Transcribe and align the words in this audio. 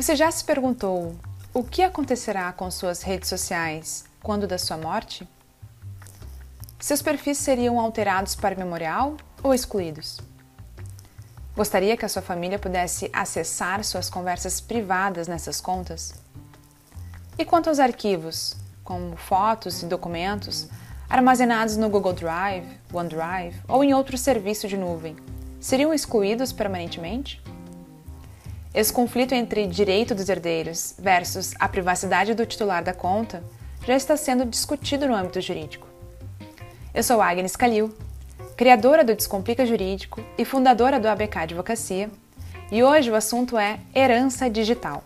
Você 0.00 0.16
já 0.16 0.30
se 0.30 0.42
perguntou 0.42 1.14
o 1.52 1.62
que 1.62 1.82
acontecerá 1.82 2.50
com 2.54 2.70
suas 2.70 3.02
redes 3.02 3.28
sociais 3.28 4.06
quando 4.22 4.46
da 4.46 4.56
sua 4.56 4.78
morte? 4.78 5.28
Seus 6.78 7.02
perfis 7.02 7.36
seriam 7.36 7.78
alterados 7.78 8.34
para 8.34 8.56
memorial 8.56 9.18
ou 9.42 9.52
excluídos? 9.52 10.18
Gostaria 11.54 11.98
que 11.98 12.06
a 12.06 12.08
sua 12.08 12.22
família 12.22 12.58
pudesse 12.58 13.10
acessar 13.12 13.84
suas 13.84 14.08
conversas 14.08 14.58
privadas 14.58 15.28
nessas 15.28 15.60
contas? 15.60 16.14
E 17.36 17.44
quanto 17.44 17.68
aos 17.68 17.78
arquivos, 17.78 18.56
como 18.82 19.16
fotos 19.16 19.82
e 19.82 19.86
documentos, 19.86 20.66
armazenados 21.10 21.76
no 21.76 21.90
Google 21.90 22.14
Drive, 22.14 22.66
OneDrive 22.90 23.60
ou 23.68 23.84
em 23.84 23.92
outro 23.92 24.16
serviço 24.16 24.66
de 24.66 24.78
nuvem, 24.78 25.14
seriam 25.60 25.92
excluídos 25.92 26.54
permanentemente? 26.54 27.42
Esse 28.72 28.92
conflito 28.92 29.34
entre 29.34 29.66
direito 29.66 30.14
dos 30.14 30.28
herdeiros 30.28 30.94
versus 30.96 31.54
a 31.58 31.68
privacidade 31.68 32.34
do 32.34 32.46
titular 32.46 32.84
da 32.84 32.94
conta 32.94 33.42
já 33.84 33.96
está 33.96 34.16
sendo 34.16 34.44
discutido 34.44 35.08
no 35.08 35.14
âmbito 35.14 35.40
jurídico. 35.40 35.88
Eu 36.94 37.02
sou 37.02 37.20
Agnes 37.20 37.56
Calil, 37.56 37.92
criadora 38.56 39.02
do 39.02 39.16
Descomplica 39.16 39.66
Jurídico 39.66 40.22
e 40.38 40.44
fundadora 40.44 41.00
do 41.00 41.08
ABK 41.08 41.38
Advocacia, 41.38 42.08
e 42.70 42.80
hoje 42.80 43.10
o 43.10 43.16
assunto 43.16 43.58
é 43.58 43.80
herança 43.92 44.48
digital. 44.48 45.02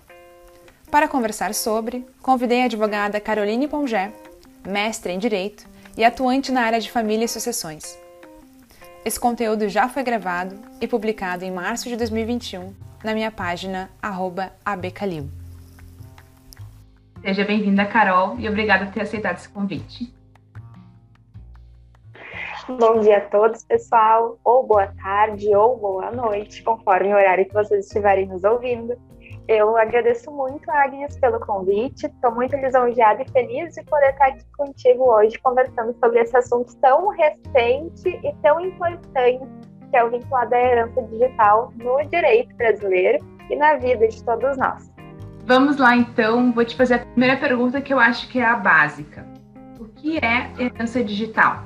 Para 0.90 1.08
conversar 1.08 1.54
sobre, 1.54 2.06
convidei 2.20 2.60
a 2.60 2.64
advogada 2.66 3.18
Caroline 3.18 3.66
Pongé, 3.66 4.12
mestre 4.66 5.10
em 5.10 5.18
Direito 5.18 5.66
e 5.96 6.04
atuante 6.04 6.52
na 6.52 6.60
área 6.60 6.80
de 6.80 6.90
família 6.90 7.24
e 7.24 7.28
sucessões. 7.28 7.98
Esse 9.06 9.18
conteúdo 9.18 9.70
já 9.70 9.88
foi 9.88 10.02
gravado 10.02 10.60
e 10.82 10.86
publicado 10.86 11.46
em 11.46 11.50
março 11.50 11.88
de 11.88 11.96
2021 11.96 12.84
na 13.04 13.12
minha 13.12 13.30
página 13.30 13.90
abcalil. 14.64 15.28
Seja 17.20 17.44
bem-vinda, 17.44 17.84
Carol, 17.84 18.38
e 18.38 18.48
obrigada 18.48 18.86
por 18.86 18.94
ter 18.94 19.02
aceitado 19.02 19.36
esse 19.36 19.48
convite. 19.48 20.12
Bom 22.66 23.00
dia 23.00 23.18
a 23.18 23.20
todos, 23.20 23.62
pessoal, 23.64 24.38
ou 24.42 24.66
boa 24.66 24.86
tarde, 25.02 25.54
ou 25.54 25.76
boa 25.76 26.10
noite, 26.10 26.62
conforme 26.62 27.12
o 27.12 27.16
horário 27.16 27.44
que 27.44 27.52
vocês 27.52 27.86
estiverem 27.86 28.26
nos 28.26 28.42
ouvindo. 28.42 28.98
Eu 29.46 29.76
agradeço 29.76 30.30
muito, 30.30 30.70
Agnes, 30.70 31.18
pelo 31.18 31.38
convite. 31.40 32.06
Estou 32.06 32.34
muito 32.34 32.56
lisonjeada 32.56 33.22
e 33.22 33.30
feliz 33.30 33.74
de 33.74 33.82
poder 33.84 34.10
estar 34.10 34.28
aqui 34.28 34.44
contigo 34.56 35.04
hoje 35.04 35.38
conversando 35.40 35.94
sobre 35.98 36.20
esse 36.20 36.34
assunto 36.34 36.74
tão 36.76 37.08
recente 37.08 38.08
e 38.08 38.34
tão 38.42 38.58
importante 38.58 39.46
que 39.94 39.98
é 39.98 40.02
o 40.02 40.10
vinculado 40.10 40.52
à 40.52 40.58
herança 40.58 41.02
digital 41.02 41.72
no 41.76 42.02
direito 42.08 42.52
brasileiro 42.56 43.24
e 43.48 43.54
na 43.54 43.76
vida 43.76 44.08
de 44.08 44.24
todos 44.24 44.56
nós. 44.56 44.92
Vamos 45.46 45.76
lá, 45.76 45.94
então. 45.94 46.50
Vou 46.50 46.64
te 46.64 46.76
fazer 46.76 46.94
a 46.94 46.98
primeira 46.98 47.36
pergunta 47.36 47.80
que 47.80 47.94
eu 47.94 48.00
acho 48.00 48.28
que 48.28 48.40
é 48.40 48.44
a 48.44 48.56
básica. 48.56 49.24
O 49.78 49.84
que 49.84 50.18
é 50.18 50.50
herança 50.58 51.04
digital? 51.04 51.62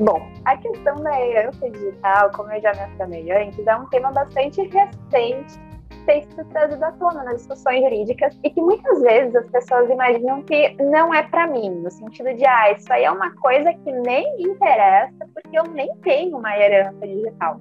Bom, 0.00 0.26
a 0.46 0.56
questão 0.56 1.02
da 1.02 1.20
herança 1.20 1.68
digital, 1.68 2.30
como 2.30 2.50
eu 2.50 2.62
já 2.62 2.72
mencionei 2.72 3.30
antes, 3.32 3.66
é 3.66 3.76
um 3.76 3.84
tema 3.86 4.10
bastante 4.10 4.62
recente 4.62 5.65
tem 6.06 6.22
sido 6.22 6.44
trazido 6.46 6.82
à 6.82 6.92
tona 6.92 7.24
nas 7.24 7.36
discussões 7.38 7.82
jurídicas 7.82 8.38
e 8.42 8.50
que 8.50 8.60
muitas 8.60 9.02
vezes 9.02 9.34
as 9.34 9.50
pessoas 9.50 9.90
imaginam 9.90 10.42
que 10.42 10.74
não 10.82 11.12
é 11.12 11.24
para 11.24 11.46
mim, 11.48 11.68
no 11.68 11.90
sentido 11.90 12.32
de, 12.34 12.46
ah, 12.46 12.72
isso 12.72 12.90
aí 12.92 13.04
é 13.04 13.10
uma 13.10 13.34
coisa 13.36 13.74
que 13.74 13.92
nem 13.92 14.36
me 14.36 14.44
interessa 14.44 15.28
porque 15.34 15.58
eu 15.58 15.64
nem 15.64 15.94
tenho 15.96 16.38
uma 16.38 16.56
herança 16.56 17.06
digital. 17.06 17.60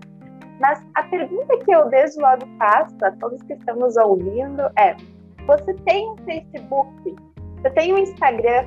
Mas 0.59 0.81
a 0.95 1.03
pergunta 1.03 1.57
que 1.57 1.71
eu 1.71 1.89
desde 1.89 2.21
logo 2.21 2.45
faço 2.57 2.95
a 3.03 3.11
todos 3.11 3.41
que 3.41 3.53
estamos 3.53 3.97
ouvindo 3.97 4.61
é: 4.77 4.95
você 5.45 5.73
tem 5.85 6.09
um 6.09 6.17
Facebook? 6.17 7.15
Você 7.61 7.69
tem 7.71 7.93
um 7.93 7.97
Instagram? 7.97 8.65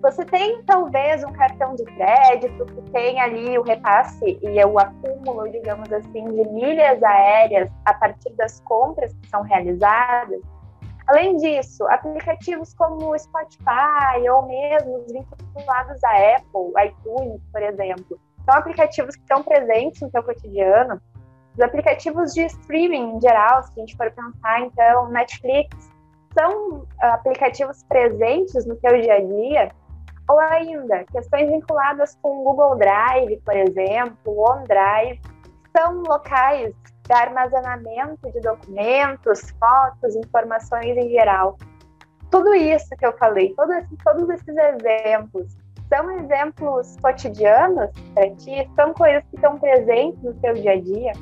Você 0.00 0.24
tem 0.24 0.62
talvez 0.62 1.24
um 1.24 1.32
cartão 1.32 1.74
de 1.74 1.84
crédito 1.84 2.64
que 2.66 2.90
tem 2.92 3.20
ali 3.20 3.58
o 3.58 3.62
repasse 3.62 4.38
e 4.40 4.64
o 4.64 4.78
acúmulo, 4.78 5.50
digamos 5.50 5.92
assim, 5.92 6.24
de 6.24 6.48
milhas 6.50 7.02
aéreas 7.02 7.68
a 7.84 7.92
partir 7.94 8.30
das 8.34 8.60
compras 8.60 9.12
que 9.14 9.28
são 9.28 9.42
realizadas. 9.42 10.40
Além 11.08 11.36
disso, 11.38 11.84
aplicativos 11.88 12.74
como 12.74 13.10
o 13.10 13.18
Spotify 13.18 14.28
ou 14.30 14.46
mesmo 14.46 14.98
os 14.98 15.12
vinculados 15.12 16.04
à 16.04 16.36
Apple, 16.36 16.72
iTunes, 16.86 17.42
por 17.50 17.62
exemplo, 17.62 18.20
são 18.44 18.54
aplicativos 18.54 19.16
que 19.16 19.22
estão 19.22 19.42
presentes 19.42 20.00
no 20.00 20.10
seu 20.10 20.22
cotidiano. 20.22 21.00
Os 21.54 21.60
aplicativos 21.60 22.34
de 22.34 22.46
streaming 22.46 23.16
em 23.16 23.20
geral, 23.20 23.64
se 23.64 23.72
a 23.76 23.80
gente 23.80 23.96
for 23.96 24.12
pensar, 24.12 24.60
então, 24.60 25.08
Netflix, 25.08 25.90
são 26.38 26.86
aplicativos 27.00 27.82
presentes 27.84 28.64
no 28.64 28.78
seu 28.78 29.00
dia 29.00 29.14
a 29.14 29.20
dia 29.20 29.72
ou 30.28 30.38
ainda, 30.40 31.04
questões 31.04 31.48
vinculadas 31.48 32.16
com 32.20 32.40
o 32.40 32.44
Google 32.44 32.76
Drive, 32.76 33.40
por 33.44 33.56
exemplo, 33.56 34.38
OneDrive, 34.38 35.20
são 35.76 36.02
locais 36.02 36.74
de 37.06 37.12
armazenamento 37.12 38.30
de 38.30 38.40
documentos, 38.40 39.50
fotos, 39.58 40.14
informações 40.14 40.96
em 40.96 41.08
geral. 41.08 41.56
Tudo 42.30 42.54
isso 42.54 42.88
que 42.98 43.06
eu 43.06 43.16
falei, 43.16 43.54
todo 43.54 43.72
esse, 43.72 43.96
todos 44.04 44.28
esses 44.28 44.54
exemplos, 44.54 45.56
são 45.88 46.10
exemplos 46.10 46.96
cotidianos 47.00 47.90
para 48.12 48.30
ti? 48.36 48.70
São 48.76 48.92
coisas 48.92 49.24
que 49.30 49.36
estão 49.36 49.58
presentes 49.58 50.22
no 50.22 50.38
seu 50.40 50.52
dia 50.52 50.72
a 50.72 50.80
dia? 50.80 51.12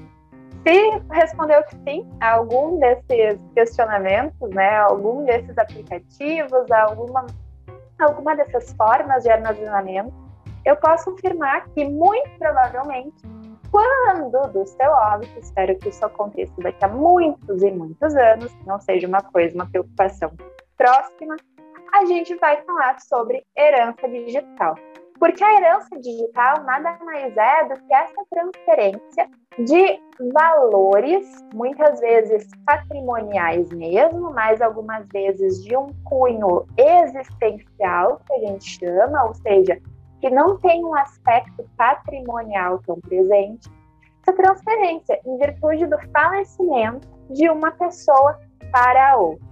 Se 0.67 1.03
respondeu 1.13 1.63
que 1.63 1.77
sim 1.85 2.11
a 2.21 2.33
algum 2.33 2.81
desses 2.81 3.39
questionamentos, 3.55 4.51
né, 4.51 4.79
algum 4.79 5.25
desses 5.25 5.57
aplicativos, 5.57 6.69
alguma 6.73 7.27
alguma 8.05 8.35
dessas 8.37 8.73
formas 8.73 9.23
de 9.23 9.31
armazenamento, 9.31 10.13
eu 10.65 10.77
posso 10.77 11.11
afirmar 11.11 11.67
que, 11.69 11.85
muito 11.85 12.31
provavelmente, 12.39 13.23
quando 13.71 14.53
do 14.53 14.67
seu 14.67 14.91
óbito, 14.91 15.39
espero 15.39 15.77
que 15.79 15.89
isso 15.89 16.05
aconteça 16.05 16.53
daqui 16.59 16.85
a 16.85 16.89
muitos 16.89 17.63
e 17.63 17.71
muitos 17.71 18.15
anos, 18.17 18.53
não 18.67 18.81
seja 18.81 19.07
uma 19.07 19.21
coisa, 19.21 19.55
uma 19.55 19.67
preocupação 19.67 20.33
próxima, 20.77 21.37
a 21.93 22.05
gente 22.05 22.35
vai 22.37 22.61
falar 22.63 23.01
sobre 23.01 23.45
herança 23.57 24.09
digital. 24.09 24.75
Porque 25.19 25.43
a 25.43 25.55
herança 25.55 25.99
digital 25.99 26.63
nada 26.65 26.99
mais 27.05 27.37
é 27.37 27.65
do 27.65 27.81
que 27.83 27.95
essa 27.95 28.23
transferência 28.31 29.31
de 29.59 30.01
valores, 30.33 31.27
muitas 31.55 32.01
vezes 32.01 32.49
patrimoniais 32.67 33.71
mesmo, 33.71 34.33
mas 34.33 34.61
algumas 34.61 35.07
vezes 35.09 35.63
de 35.63 35.77
um 35.77 35.89
cunho 36.05 36.67
existencial, 36.77 38.21
que 38.27 38.33
a 38.35 38.39
gente 38.41 38.79
chama, 38.79 39.25
ou 39.25 39.35
seja, 39.35 39.81
que 40.21 40.31
não 40.31 40.59
tem 40.59 40.85
um 40.85 40.95
aspecto 40.95 41.65
patrimonial 41.77 42.81
tão 42.87 43.01
presente, 43.01 43.71
essa 44.23 44.37
transferência 44.37 45.21
em 45.25 45.39
virtude 45.39 45.87
do 45.87 45.99
falecimento 46.13 47.09
de 47.31 47.49
uma 47.49 47.71
pessoa 47.73 48.39
para 48.73 49.13
a 49.13 49.17
outra. 49.17 49.47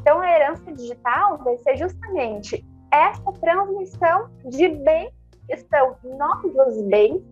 Então, 0.00 0.20
a 0.20 0.30
herança 0.30 0.72
digital 0.72 1.38
vai 1.38 1.56
ser 1.58 1.76
justamente 1.76 2.64
essa 2.90 3.32
transmissão 3.40 4.28
de 4.44 4.68
bens 4.68 5.12
que 5.48 5.56
são 5.56 5.96
novos 6.18 6.82
bens 6.82 7.22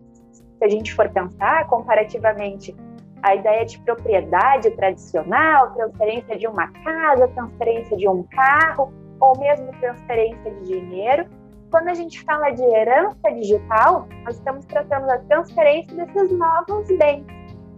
se 0.61 0.65
a 0.65 0.69
gente 0.69 0.93
for 0.93 1.09
pensar 1.09 1.65
comparativamente 1.65 2.75
a 3.23 3.33
ideia 3.33 3.65
de 3.65 3.79
propriedade 3.79 4.69
tradicional, 4.71 5.71
transferência 5.73 6.37
de 6.37 6.45
uma 6.45 6.67
casa, 6.83 7.27
transferência 7.29 7.97
de 7.97 8.07
um 8.07 8.21
carro, 8.23 8.93
ou 9.19 9.37
mesmo 9.39 9.71
transferência 9.79 10.51
de 10.51 10.65
dinheiro, 10.65 11.25
quando 11.71 11.87
a 11.87 11.95
gente 11.95 12.23
fala 12.23 12.51
de 12.51 12.61
herança 12.61 13.31
digital, 13.33 14.07
nós 14.23 14.35
estamos 14.35 14.63
tratando 14.65 15.07
da 15.07 15.17
transferência 15.19 15.95
desses 15.95 16.31
novos 16.31 16.87
bens, 16.99 17.25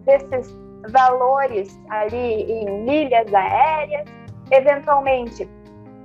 desses 0.03 0.53
valores 0.89 1.79
ali 1.89 2.43
em 2.51 2.83
milhas 2.83 3.33
aéreas, 3.33 4.09
eventualmente 4.51 5.47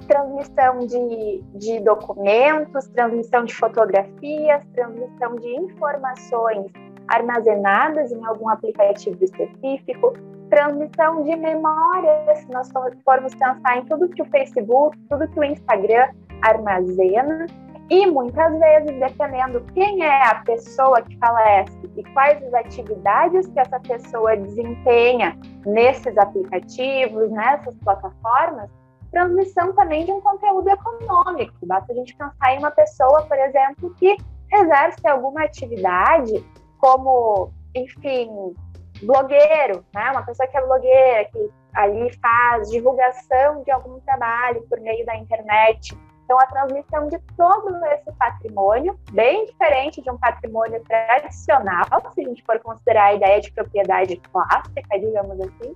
transmissão 0.08 0.78
de, 0.80 1.44
de 1.54 1.80
documentos, 1.80 2.88
transmissão 2.88 3.44
de 3.44 3.54
fotografias, 3.54 4.64
transmissão 4.74 5.36
de 5.36 5.54
informações 5.54 6.72
armazenadas 7.08 8.10
em 8.10 8.24
algum 8.24 8.48
aplicativo 8.48 9.22
específico, 9.22 10.14
transmissão 10.50 11.22
de 11.22 11.36
memórias, 11.36 12.38
se 12.38 12.50
nós 12.50 12.70
formos 13.04 13.34
pensar 13.34 13.78
em 13.78 13.84
tudo 13.84 14.08
que 14.08 14.22
o 14.22 14.26
Facebook, 14.26 14.98
tudo 15.08 15.28
que 15.28 15.38
o 15.38 15.44
Instagram 15.44 16.08
armazena, 16.42 17.46
e 17.90 18.06
muitas 18.06 18.58
vezes, 18.58 18.98
dependendo 19.00 19.64
quem 19.72 20.04
é 20.04 20.22
a 20.28 20.34
pessoa 20.44 21.00
que 21.00 21.16
falece 21.16 21.72
e 21.96 22.04
quais 22.12 22.42
as 22.42 22.52
atividades 22.52 23.46
que 23.46 23.58
essa 23.58 23.80
pessoa 23.80 24.36
desempenha 24.36 25.38
nesses 25.64 26.16
aplicativos, 26.18 27.30
nessas 27.30 27.74
plataformas, 27.76 28.70
transmissão 29.10 29.72
também 29.74 30.04
de 30.04 30.12
um 30.12 30.20
conteúdo 30.20 30.68
econômico. 30.68 31.54
Basta 31.64 31.92
a 31.92 31.96
gente 31.96 32.16
pensar 32.16 32.54
em 32.54 32.58
uma 32.58 32.70
pessoa, 32.70 33.22
por 33.22 33.38
exemplo, 33.38 33.94
que 33.94 34.16
exerce 34.52 35.06
alguma 35.06 35.44
atividade, 35.44 36.44
como, 36.78 37.50
enfim, 37.74 38.54
blogueiro, 39.02 39.84
né? 39.94 40.10
Uma 40.10 40.22
pessoa 40.22 40.48
que 40.48 40.56
é 40.56 40.64
blogueira, 40.64 41.24
que 41.26 41.50
ali 41.74 42.12
faz 42.18 42.70
divulgação 42.70 43.62
de 43.62 43.70
algum 43.70 44.00
trabalho 44.00 44.62
por 44.68 44.80
meio 44.80 45.04
da 45.04 45.16
internet. 45.16 45.96
Então, 46.24 46.38
a 46.38 46.46
transmissão 46.46 47.08
de 47.08 47.18
todo 47.36 47.74
esse 47.86 48.12
patrimônio, 48.18 48.98
bem 49.12 49.46
diferente 49.46 50.02
de 50.02 50.10
um 50.10 50.18
patrimônio 50.18 50.82
tradicional, 50.84 51.86
se 52.12 52.20
a 52.20 52.24
gente 52.24 52.44
for 52.44 52.58
considerar 52.60 53.06
a 53.06 53.14
ideia 53.14 53.40
de 53.40 53.50
propriedade 53.52 54.16
clássica, 54.30 54.98
digamos 54.98 55.40
assim, 55.40 55.74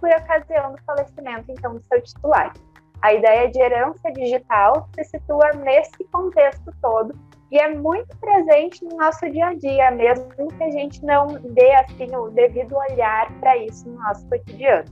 por 0.00 0.10
ocasião 0.10 0.72
do 0.72 0.82
falecimento, 0.82 1.52
então, 1.52 1.74
do 1.74 1.82
seu 1.84 2.02
titular. 2.02 2.52
A 3.02 3.12
ideia 3.12 3.50
de 3.50 3.60
herança 3.60 4.12
digital 4.12 4.88
se 4.94 5.02
situa 5.04 5.50
nesse 5.64 6.04
contexto 6.12 6.72
todo 6.80 7.12
e 7.50 7.58
é 7.58 7.74
muito 7.74 8.16
presente 8.16 8.84
no 8.84 8.96
nosso 8.96 9.28
dia 9.28 9.48
a 9.48 9.54
dia, 9.54 9.90
mesmo 9.90 10.28
que 10.28 10.62
a 10.62 10.70
gente 10.70 11.04
não 11.04 11.26
dê 11.26 11.74
assim 11.74 12.14
o 12.14 12.30
devido 12.30 12.76
olhar 12.76 13.30
para 13.40 13.56
isso 13.58 13.88
no 13.88 13.98
nosso 13.98 14.24
cotidiano. 14.28 14.86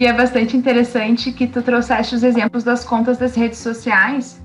E 0.00 0.06
é 0.06 0.12
bastante 0.12 0.56
interessante 0.56 1.32
que 1.32 1.46
tu 1.46 1.62
trouxeste 1.62 2.14
os 2.14 2.22
exemplos 2.22 2.64
das 2.64 2.82
contas 2.82 3.18
das 3.18 3.36
redes 3.36 3.58
sociais, 3.58 4.42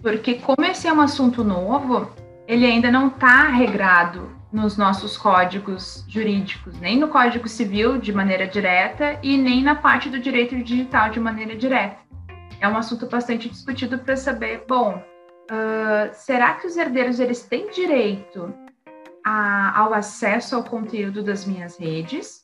porque 0.00 0.36
como 0.36 0.64
esse 0.64 0.86
é 0.86 0.92
um 0.92 1.00
assunto 1.00 1.42
novo, 1.42 2.10
ele 2.46 2.64
ainda 2.64 2.90
não 2.90 3.08
está 3.08 3.48
regrado 3.48 4.37
nos 4.52 4.76
nossos 4.76 5.16
códigos 5.16 6.04
jurídicos, 6.08 6.78
nem 6.80 6.98
no 6.98 7.08
Código 7.08 7.48
Civil 7.48 7.98
de 7.98 8.12
maneira 8.12 8.46
direta 8.46 9.18
e 9.22 9.36
nem 9.36 9.62
na 9.62 9.74
parte 9.74 10.08
do 10.08 10.18
direito 10.18 10.56
digital 10.56 11.10
de 11.10 11.20
maneira 11.20 11.54
direta. 11.54 11.98
É 12.60 12.68
um 12.68 12.76
assunto 12.76 13.06
bastante 13.06 13.48
discutido 13.48 13.98
para 13.98 14.16
saber, 14.16 14.64
bom, 14.66 15.02
uh, 15.50 16.10
será 16.12 16.54
que 16.54 16.66
os 16.66 16.76
herdeiros 16.76 17.20
eles 17.20 17.42
têm 17.42 17.70
direito 17.70 18.52
a, 19.24 19.78
ao 19.78 19.92
acesso 19.92 20.56
ao 20.56 20.64
conteúdo 20.64 21.22
das 21.22 21.44
minhas 21.44 21.78
redes? 21.78 22.42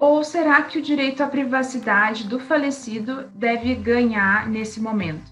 Ou 0.00 0.24
será 0.24 0.62
que 0.62 0.78
o 0.78 0.82
direito 0.82 1.22
à 1.22 1.26
privacidade 1.26 2.26
do 2.26 2.38
falecido 2.38 3.28
deve 3.34 3.74
ganhar 3.74 4.48
nesse 4.48 4.80
momento? 4.80 5.30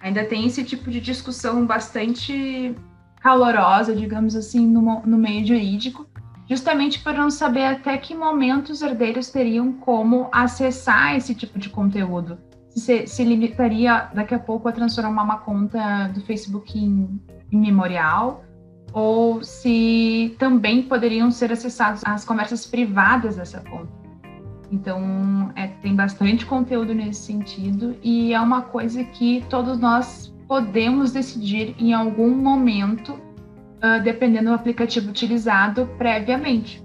Ainda 0.00 0.24
tem 0.24 0.46
esse 0.46 0.64
tipo 0.64 0.90
de 0.90 1.00
discussão 1.00 1.66
bastante 1.66 2.74
calorosa, 3.20 3.94
digamos 3.94 4.34
assim, 4.34 4.66
no, 4.66 5.02
no 5.04 5.18
meio 5.18 5.46
jurídico, 5.46 6.06
justamente 6.48 7.00
por 7.00 7.14
não 7.14 7.30
saber 7.30 7.64
até 7.64 7.96
que 7.98 8.14
momento 8.14 8.70
os 8.70 8.82
herdeiros 8.82 9.30
teriam 9.30 9.72
como 9.72 10.28
acessar 10.32 11.16
esse 11.16 11.34
tipo 11.34 11.58
de 11.58 11.68
conteúdo. 11.68 12.38
Se, 12.70 13.06
se 13.06 13.24
limitaria 13.24 14.08
daqui 14.14 14.34
a 14.34 14.38
pouco 14.38 14.68
a 14.68 14.72
transformar 14.72 15.22
uma 15.22 15.38
conta 15.38 16.08
do 16.08 16.20
Facebook 16.20 16.78
em, 16.78 17.20
em 17.50 17.60
memorial, 17.60 18.44
ou 18.92 19.42
se 19.42 20.34
também 20.38 20.82
poderiam 20.82 21.30
ser 21.30 21.52
acessadas 21.52 22.02
as 22.04 22.24
conversas 22.24 22.66
privadas 22.66 23.36
dessa 23.36 23.60
conta. 23.60 23.98
Então, 24.70 25.50
é, 25.56 25.66
tem 25.66 25.94
bastante 25.94 26.44
conteúdo 26.44 26.94
nesse 26.94 27.22
sentido 27.22 27.96
e 28.02 28.34
é 28.34 28.40
uma 28.40 28.62
coisa 28.62 29.02
que 29.02 29.44
todos 29.48 29.78
nós 29.78 30.34
podemos 30.48 31.12
decidir 31.12 31.76
em 31.78 31.92
algum 31.92 32.30
momento, 32.30 33.12
uh, 33.12 34.02
dependendo 34.02 34.46
do 34.46 34.54
aplicativo 34.54 35.10
utilizado 35.10 35.86
previamente. 35.98 36.82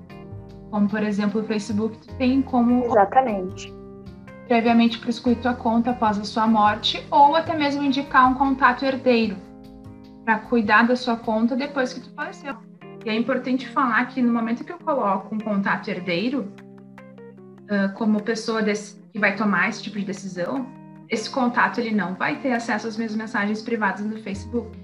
Como, 0.70 0.90
por 0.90 1.02
exemplo, 1.02 1.42
o 1.42 1.44
Facebook 1.46 1.98
tem 2.18 2.42
como. 2.42 2.84
Exatamente. 2.86 3.74
Previamente 4.48 5.00
prescrito 5.00 5.48
a 5.48 5.54
conta 5.54 5.92
após 5.92 6.20
a 6.20 6.26
sua 6.26 6.46
morte, 6.46 7.02
ou 7.10 7.36
até 7.36 7.56
mesmo 7.56 7.82
indicar 7.82 8.30
um 8.30 8.34
contato 8.34 8.84
herdeiro 8.84 9.38
para 10.26 10.40
cuidar 10.40 10.86
da 10.86 10.96
sua 10.96 11.16
conta 11.16 11.56
depois 11.56 11.94
que 11.94 12.02
tu 12.02 12.14
faleceu. 12.14 12.56
E 13.06 13.10
é 13.10 13.16
importante 13.16 13.68
falar 13.70 14.06
que 14.08 14.22
no 14.22 14.34
momento 14.34 14.64
que 14.64 14.72
eu 14.72 14.78
coloco 14.78 15.34
um 15.34 15.38
contato 15.38 15.90
herdeiro, 15.90 16.52
uh, 17.70 17.94
como 17.96 18.22
pessoa 18.22 18.62
desse, 18.62 19.02
que 19.12 19.20
vai 19.20 19.36
tomar 19.36 19.70
esse 19.70 19.82
tipo 19.84 19.98
de 20.00 20.06
decisão, 20.06 20.66
esse 21.14 21.30
contato 21.30 21.80
ele 21.80 21.92
não 21.92 22.16
vai 22.16 22.40
ter 22.40 22.54
acesso 22.54 22.88
às 22.88 22.98
minhas 22.98 23.16
mensagens 23.16 23.62
privadas 23.62 24.04
no 24.04 24.18
Facebook. 24.18 24.76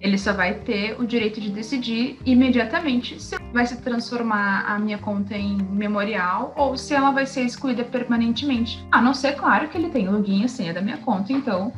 Ele 0.00 0.16
só 0.16 0.32
vai 0.32 0.54
ter 0.54 0.98
o 1.00 1.04
direito 1.04 1.40
de 1.40 1.50
decidir 1.50 2.18
imediatamente 2.24 3.20
se 3.20 3.36
vai 3.52 3.66
se 3.66 3.80
transformar 3.82 4.64
a 4.66 4.78
minha 4.78 4.98
conta 4.98 5.36
em 5.36 5.56
memorial 5.56 6.54
ou 6.56 6.76
se 6.76 6.94
ela 6.94 7.10
vai 7.10 7.26
ser 7.26 7.42
excluída 7.42 7.84
permanentemente. 7.84 8.84
A 8.90 9.00
não 9.02 9.12
ser, 9.12 9.32
claro, 9.32 9.68
que 9.68 9.76
ele 9.76 10.08
o 10.08 10.12
login 10.12 10.44
e 10.44 10.48
senha 10.48 10.72
da 10.72 10.80
minha 10.80 10.98
conta, 10.98 11.32
então 11.32 11.72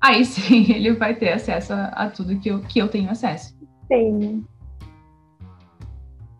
aí 0.00 0.24
sim 0.26 0.72
ele 0.72 0.92
vai 0.92 1.14
ter 1.14 1.32
acesso 1.32 1.72
a, 1.74 1.84
a 1.88 2.10
tudo 2.10 2.38
que 2.38 2.48
eu, 2.48 2.60
que 2.60 2.78
eu 2.78 2.88
tenho 2.88 3.10
acesso. 3.10 3.54
Sim. 3.86 4.44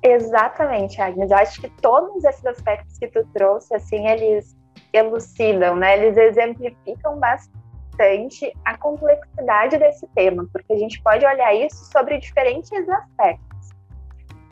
Exatamente, 0.02 1.00
Agnes. 1.00 1.30
Eu 1.30 1.36
acho 1.36 1.60
que 1.60 1.70
todos 1.80 2.24
esses 2.24 2.44
aspectos 2.44 2.98
que 2.98 3.06
tu 3.08 3.24
trouxe, 3.32 3.74
assim, 3.74 4.06
eles 4.06 4.56
elucidam, 4.92 5.76
né? 5.76 5.98
Eles 5.98 6.16
exemplificam 6.16 7.18
bastante 7.18 8.52
a 8.64 8.76
complexidade 8.76 9.78
desse 9.78 10.06
tema, 10.08 10.46
porque 10.52 10.72
a 10.72 10.78
gente 10.78 11.00
pode 11.02 11.24
olhar 11.24 11.54
isso 11.54 11.84
sobre 11.90 12.18
diferentes 12.18 12.88
aspectos. 12.88 13.70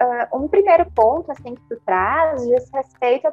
Uh, 0.01 0.39
um 0.39 0.49
primeiro 0.49 0.91
ponto, 0.93 1.31
assim, 1.31 1.55
que 1.55 1.63
tu 1.69 1.81
traz 1.85 2.47
diz 2.47 2.71
respeito 2.73 3.29
à 3.29 3.33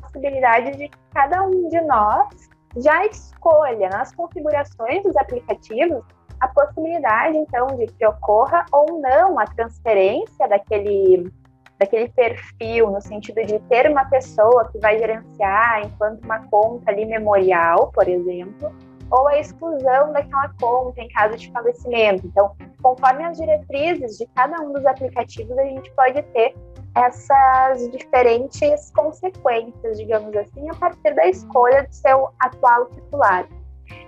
possibilidade 0.00 0.76
de 0.76 0.88
que 0.88 0.98
cada 1.12 1.42
um 1.42 1.68
de 1.68 1.80
nós 1.82 2.28
já 2.76 3.04
escolha 3.06 3.88
nas 3.88 4.14
configurações 4.14 5.02
dos 5.02 5.16
aplicativos 5.16 6.04
a 6.40 6.48
possibilidade, 6.48 7.36
então, 7.36 7.66
de 7.76 7.86
que 7.86 8.06
ocorra 8.06 8.64
ou 8.72 9.00
não 9.00 9.38
a 9.38 9.44
transferência 9.44 10.48
daquele, 10.48 11.30
daquele 11.78 12.08
perfil, 12.08 12.90
no 12.90 13.00
sentido 13.00 13.44
de 13.44 13.58
ter 13.60 13.90
uma 13.90 14.04
pessoa 14.06 14.68
que 14.70 14.78
vai 14.78 14.98
gerenciar 14.98 15.82
enquanto 15.84 16.24
uma 16.24 16.40
conta 16.48 16.90
ali 16.90 17.06
memorial, 17.06 17.92
por 17.92 18.08
exemplo, 18.08 18.72
ou 19.10 19.28
a 19.28 19.38
exclusão 19.38 20.12
daquela 20.12 20.52
conta 20.60 21.00
em 21.00 21.08
caso 21.08 21.36
de 21.36 21.50
falecimento. 21.50 22.26
Então, 22.26 22.54
conforme 22.82 23.24
as 23.24 23.38
diretrizes 23.38 24.18
de 24.18 24.26
cada 24.34 24.60
um 24.60 24.72
dos 24.72 24.84
aplicativos, 24.84 25.56
a 25.56 25.64
gente 25.64 25.90
pode 25.92 26.22
ter 26.22 26.54
essas 26.94 27.88
diferentes 27.90 28.90
consequências, 28.90 29.98
digamos 29.98 30.34
assim, 30.36 30.68
a 30.68 30.74
partir 30.74 31.14
da 31.14 31.26
escolha 31.26 31.84
do 31.84 31.92
seu 31.94 32.30
atual 32.40 32.86
titular. 32.86 33.48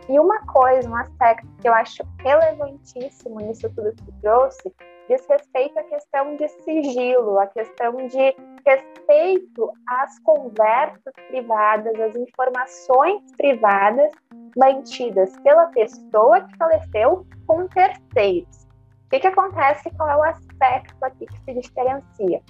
E 0.09 0.19
uma 0.19 0.45
coisa, 0.47 0.89
um 0.89 0.97
aspecto 0.97 1.47
que 1.61 1.69
eu 1.69 1.73
acho 1.73 2.03
relevantíssimo 2.19 3.39
nisso 3.41 3.71
tudo 3.71 3.93
que 3.93 4.13
trouxe, 4.21 4.73
diz 5.11 5.27
respeito 5.27 5.77
à 5.77 5.83
questão 5.83 6.37
de 6.37 6.47
sigilo, 6.49 7.41
a 7.41 7.47
questão 7.49 7.97
de 8.07 8.37
respeito 8.65 9.73
às 9.89 10.17
conversas 10.21 11.13
privadas, 11.29 11.99
às 11.99 12.15
informações 12.15 13.21
privadas 13.37 14.13
mantidas 14.57 15.37
pela 15.41 15.67
pessoa 15.67 16.43
que 16.43 16.57
faleceu 16.57 17.27
com 17.45 17.67
terceiros. 17.67 18.69
O 19.07 19.11
que, 19.11 19.19
que 19.19 19.27
acontece? 19.27 19.91
Qual 19.97 20.09
é 20.09 20.17
o 20.17 20.23
aspecto 20.23 21.05
aqui 21.05 21.27
que 21.27 21.39
se 21.41 21.55
diferencia? 21.55 22.41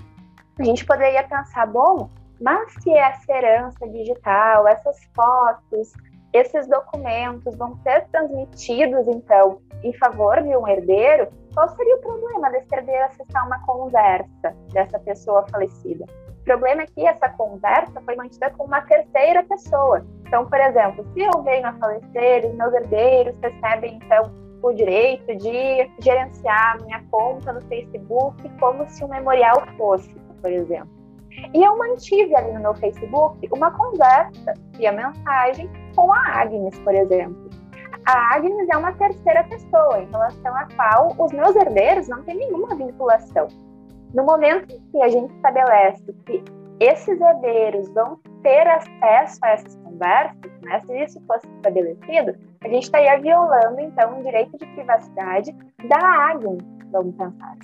A 0.58 0.62
gente 0.62 0.85
poderia 0.85 1.26
pensar, 1.26 1.66
bom, 1.66 2.11
mas 2.38 2.75
se 2.82 2.90
essa 2.90 3.32
herança 3.32 3.88
digital, 3.88 4.68
essas 4.68 4.99
fotos, 5.14 5.94
esses 6.32 6.66
documentos 6.68 7.56
vão 7.56 7.76
ser 7.82 8.06
transmitidos, 8.08 9.06
então, 9.08 9.60
em 9.82 9.92
favor 9.94 10.40
de 10.42 10.56
um 10.56 10.66
herdeiro, 10.66 11.28
qual 11.54 11.68
seria 11.70 11.96
o 11.96 12.00
problema 12.00 12.50
desse 12.50 12.75
herdeiro 12.75 13.04
acessar 13.06 13.46
uma 13.46 13.64
conversa 13.66 14.54
dessa 14.72 14.99
pessoa 15.00 15.44
falecida? 15.50 16.04
O 16.40 16.44
problema 16.44 16.82
é 16.82 16.87
que 16.87 17.06
essa 17.06 17.28
conversa 17.30 18.00
foi 18.00 18.16
mantida 18.16 18.50
com 18.50 18.64
uma 18.64 18.80
terceira 18.82 19.42
pessoa. 19.44 20.04
Então, 20.26 20.46
por 20.46 20.60
exemplo, 20.60 21.04
se 21.12 21.20
eu 21.20 21.42
venho 21.42 21.66
a 21.66 21.72
falecer, 21.75 22.46
os 22.46 22.54
meus 22.54 22.72
herdeiros 22.75 23.37
recebem, 23.42 23.99
então, 24.02 24.32
o 24.62 24.72
direito 24.72 25.34
de 25.37 25.90
gerenciar 26.00 26.82
minha 26.82 27.02
conta 27.10 27.52
no 27.52 27.60
Facebook 27.62 28.49
como 28.58 28.87
se 28.88 29.04
um 29.04 29.08
memorial 29.08 29.62
fosse, 29.76 30.14
por 30.40 30.50
exemplo. 30.50 31.00
E 31.54 31.64
eu 31.64 31.76
mantive 31.78 32.34
ali 32.34 32.52
no 32.52 32.60
meu 32.60 32.75
Facebook 32.75 33.49
uma 33.52 33.70
conversa 33.70 34.54
via 34.76 34.92
mensagem 34.92 35.68
com 35.94 36.12
a 36.12 36.40
Agnes, 36.40 36.78
por 36.80 36.94
exemplo. 36.94 37.49
A 38.06 38.34
Agnes 38.34 38.68
é 38.68 38.76
uma 38.76 38.92
terceira 38.92 39.44
pessoa 39.44 40.00
em 40.00 40.10
relação 40.10 40.56
à 40.56 40.66
qual 40.75 41.14
os 41.18 41.32
meus 41.32 41.54
herdeiros 41.54 42.08
não 42.08 42.22
têm 42.22 42.37
nenhuma 42.37 42.75
vinculação. 42.75 43.49
No 44.14 44.25
momento 44.25 44.75
em 44.75 44.80
que 44.90 45.02
a 45.02 45.08
gente 45.08 45.32
estabelece 45.34 46.12
que 46.26 46.42
esses 46.80 47.20
herdeiros 47.20 47.88
vão 47.90 48.18
ter 48.42 48.66
acesso 48.66 49.38
a 49.42 49.50
essas 49.50 49.76
conversas, 49.76 50.50
né, 50.62 50.80
se 50.80 51.04
isso 51.04 51.20
fosse 51.26 51.46
estabelecido, 51.56 52.34
a 52.64 52.68
gente 52.68 52.84
estaria 52.84 53.20
violando, 53.20 53.80
então, 53.80 54.18
o 54.18 54.22
direito 54.22 54.56
de 54.56 54.66
privacidade 54.66 55.54
da 55.88 55.99
Agnes, 55.99 56.62
vamos 56.90 57.14
pensar. 57.16 57.56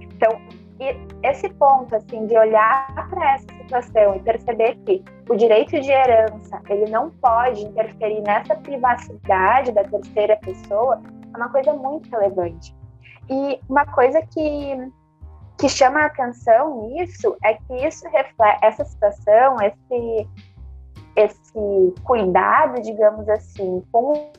Então, 0.00 0.40
e 0.82 0.96
esse 1.22 1.48
ponto, 1.50 1.94
assim, 1.94 2.26
de 2.26 2.36
olhar 2.36 3.08
para 3.08 3.34
essa 3.34 3.46
situação 3.58 4.16
e 4.16 4.20
perceber 4.20 4.76
que 4.84 5.04
o 5.28 5.36
direito 5.36 5.80
de 5.80 5.90
herança, 5.90 6.60
ele 6.68 6.90
não 6.90 7.10
pode 7.10 7.62
interferir 7.62 8.20
nessa 8.22 8.56
privacidade 8.56 9.70
da 9.72 9.84
terceira 9.84 10.36
pessoa, 10.38 11.00
é 11.32 11.36
uma 11.36 11.48
coisa 11.48 11.72
muito 11.72 12.10
relevante. 12.10 12.74
E 13.30 13.60
uma 13.68 13.86
coisa 13.86 14.20
que, 14.22 14.92
que 15.58 15.68
chama 15.68 16.00
a 16.00 16.06
atenção 16.06 16.88
nisso 16.88 17.36
é 17.44 17.54
que 17.54 17.86
isso 17.86 18.04
reflete 18.08 18.58
essa 18.62 18.84
situação, 18.84 19.56
esse 19.62 20.28
esse 21.14 21.94
cuidado, 22.04 22.80
digamos 22.80 23.28
assim, 23.28 23.82
com 23.92 24.32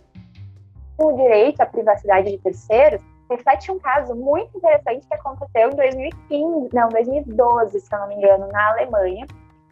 o 0.98 1.12
direito 1.14 1.62
à 1.62 1.68
privacidade 1.68 2.32
de 2.32 2.38
terceiros, 2.40 3.00
reflete 3.36 3.72
um 3.72 3.80
caso 3.80 4.16
muito 4.16 4.58
interessante 4.58 5.08
que 5.08 5.14
aconteceu 5.14 5.70
em 5.70 5.76
2015, 5.76 6.70
não, 6.74 6.90
2012, 6.90 7.80
se 7.80 7.94
eu 7.94 8.00
não 8.00 8.08
me 8.08 8.16
engano, 8.16 8.48
na 8.52 8.70
Alemanha, 8.70 9.26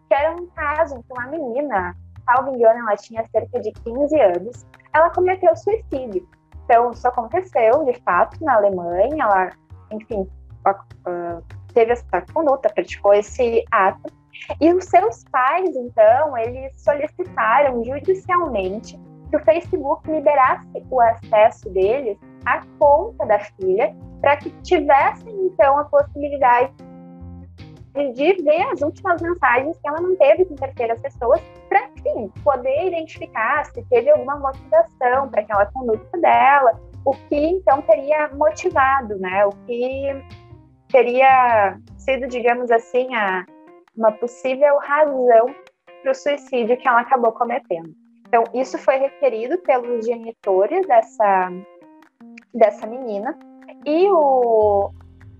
que 0.07 0.13
era 0.13 0.35
um 0.35 0.45
caso 0.47 0.95
em 0.95 1.01
que 1.01 1.13
uma 1.13 1.27
menina, 1.27 1.95
salvo 2.25 2.55
engano, 2.55 2.79
ela 2.79 2.95
tinha 2.97 3.25
cerca 3.31 3.59
de 3.59 3.71
15 3.71 4.19
anos, 4.19 4.65
ela 4.93 5.09
cometeu 5.09 5.55
suicídio. 5.55 6.27
Então, 6.65 6.91
isso 6.91 7.07
aconteceu, 7.07 7.83
de 7.85 7.99
fato, 8.01 8.43
na 8.43 8.55
Alemanha, 8.55 9.23
ela, 9.23 9.49
enfim, 9.91 10.29
teve 11.73 11.91
essa 11.91 12.21
conduta, 12.33 12.69
praticou 12.73 13.13
esse 13.13 13.63
ato, 13.71 14.11
e 14.59 14.73
os 14.73 14.85
seus 14.85 15.23
pais, 15.25 15.75
então, 15.75 16.37
eles 16.37 16.79
solicitaram 16.81 17.83
judicialmente 17.83 18.99
que 19.29 19.37
o 19.37 19.43
Facebook 19.43 20.09
liberasse 20.09 20.65
o 20.89 20.99
acesso 20.99 21.69
deles 21.69 22.17
à 22.45 22.61
conta 22.79 23.25
da 23.25 23.39
filha, 23.39 23.95
para 24.19 24.37
que 24.37 24.49
tivessem, 24.61 25.33
então, 25.45 25.77
a 25.77 25.85
possibilidade 25.85 26.71
de 28.13 28.33
ver 28.41 28.61
as 28.71 28.81
últimas 28.81 29.21
mensagens 29.21 29.77
que 29.77 29.87
ela 29.87 29.99
não 29.99 30.15
teve 30.15 30.45
com 30.45 30.55
terceiras 30.55 30.99
pessoas, 31.01 31.41
para, 31.67 31.89
enfim, 31.97 32.31
poder 32.43 32.87
identificar 32.87 33.65
se 33.65 33.83
teve 33.89 34.09
alguma 34.09 34.37
motivação 34.37 35.29
para 35.29 35.41
aquela 35.41 35.65
conduta 35.67 36.17
dela, 36.17 36.79
o 37.05 37.11
que, 37.11 37.35
então, 37.35 37.81
teria 37.81 38.29
motivado, 38.29 39.17
né? 39.19 39.45
O 39.45 39.49
que 39.65 40.23
teria 40.89 41.77
sido, 41.97 42.27
digamos 42.27 42.71
assim, 42.71 43.13
a, 43.15 43.45
uma 43.95 44.11
possível 44.13 44.77
razão 44.77 45.53
para 46.01 46.11
o 46.11 46.15
suicídio 46.15 46.77
que 46.77 46.87
ela 46.87 47.01
acabou 47.01 47.31
cometendo. 47.31 47.93
Então, 48.27 48.43
isso 48.53 48.77
foi 48.77 48.97
requerido 48.97 49.57
pelos 49.59 50.05
genitores 50.05 50.87
dessa, 50.87 51.51
dessa 52.53 52.85
menina, 52.85 53.37
e 53.85 54.09
o, 54.11 54.91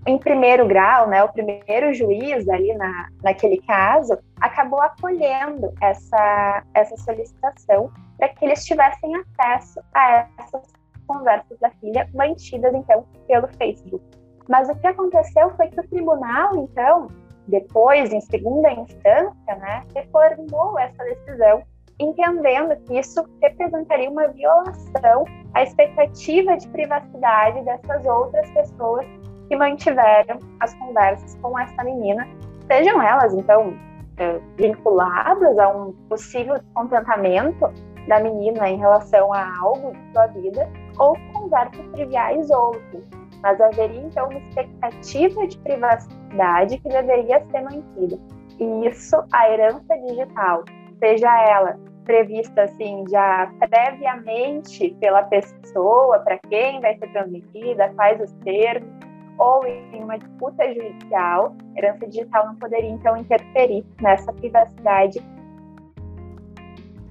em 0.06 0.18
primeiro 0.18 0.66
grau, 0.66 1.08
né, 1.08 1.22
o 1.22 1.32
primeiro 1.32 1.92
juiz 1.94 2.48
ali 2.48 2.74
na, 2.74 3.08
naquele 3.22 3.60
caso, 3.62 4.18
acabou 4.40 4.80
acolhendo 4.80 5.72
essa, 5.80 6.64
essa 6.74 6.96
solicitação 6.96 7.90
para 8.18 8.28
que 8.28 8.44
eles 8.44 8.64
tivessem 8.64 9.14
acesso 9.16 9.80
a 9.94 10.26
essas 10.38 10.72
conversas 11.06 11.58
da 11.60 11.70
filha 11.70 12.08
mantidas, 12.14 12.74
então, 12.74 13.06
pelo 13.26 13.48
Facebook. 13.58 14.04
Mas 14.48 14.68
o 14.68 14.74
que 14.76 14.86
aconteceu 14.86 15.50
foi 15.56 15.68
que 15.68 15.80
o 15.80 15.88
tribunal, 15.88 16.56
então, 16.56 17.08
depois, 17.46 18.12
em 18.12 18.20
segunda 18.20 18.70
instância, 18.72 19.56
né, 19.56 19.84
reformou 19.94 20.78
essa 20.78 21.04
decisão, 21.04 21.62
entendendo 21.98 22.76
que 22.84 22.98
isso 22.98 23.24
representaria 23.40 24.10
uma 24.10 24.28
violação 24.28 25.24
à 25.54 25.62
expectativa 25.62 26.56
de 26.56 26.68
privacidade 26.68 27.64
dessas 27.64 28.04
outras 28.06 28.50
pessoas 28.50 29.06
que 29.48 29.56
mantiveram 29.56 30.38
as 30.60 30.74
conversas 30.74 31.34
com 31.42 31.58
essa 31.58 31.84
menina, 31.84 32.26
sejam 32.66 33.02
elas, 33.02 33.34
então, 33.34 33.76
é, 34.16 34.40
vinculadas 34.56 35.58
a 35.58 35.68
um 35.68 35.92
possível 36.08 36.58
descontentamento 36.58 37.72
da 38.08 38.20
menina 38.20 38.68
em 38.68 38.78
relação 38.78 39.32
a 39.32 39.58
algo 39.58 39.92
de 39.92 40.12
sua 40.12 40.26
vida, 40.28 40.68
ou 40.98 41.16
conversas 41.32 41.86
triviais 41.92 42.50
outras 42.50 43.22
mas 43.42 43.60
haveria 43.60 44.00
então 44.00 44.28
uma 44.28 44.38
expectativa 44.38 45.46
de 45.46 45.58
privacidade 45.58 46.78
que 46.78 46.88
deveria 46.88 47.44
ser 47.50 47.60
mantida. 47.62 48.18
E 48.58 48.86
isso, 48.86 49.16
a 49.32 49.50
herança 49.50 49.98
digital, 50.06 50.64
seja 51.02 51.28
ela 51.48 51.76
prevista 52.04 52.62
assim 52.62 53.04
já 53.10 53.52
previamente 53.58 54.96
pela 55.00 55.24
pessoa, 55.24 56.20
para 56.20 56.38
quem 56.48 56.80
vai 56.80 56.96
ser 56.96 57.08
transmitida, 57.12 57.92
quais 57.96 58.20
os 58.20 58.30
termos, 58.44 58.88
ou 59.36 59.66
em 59.66 60.02
uma 60.02 60.16
disputa 60.16 60.64
judicial, 60.72 61.56
herança 61.76 62.06
digital 62.06 62.46
não 62.46 62.54
poderia 62.54 62.90
então 62.90 63.16
interferir 63.16 63.84
nessa 64.00 64.32
privacidade 64.32 65.20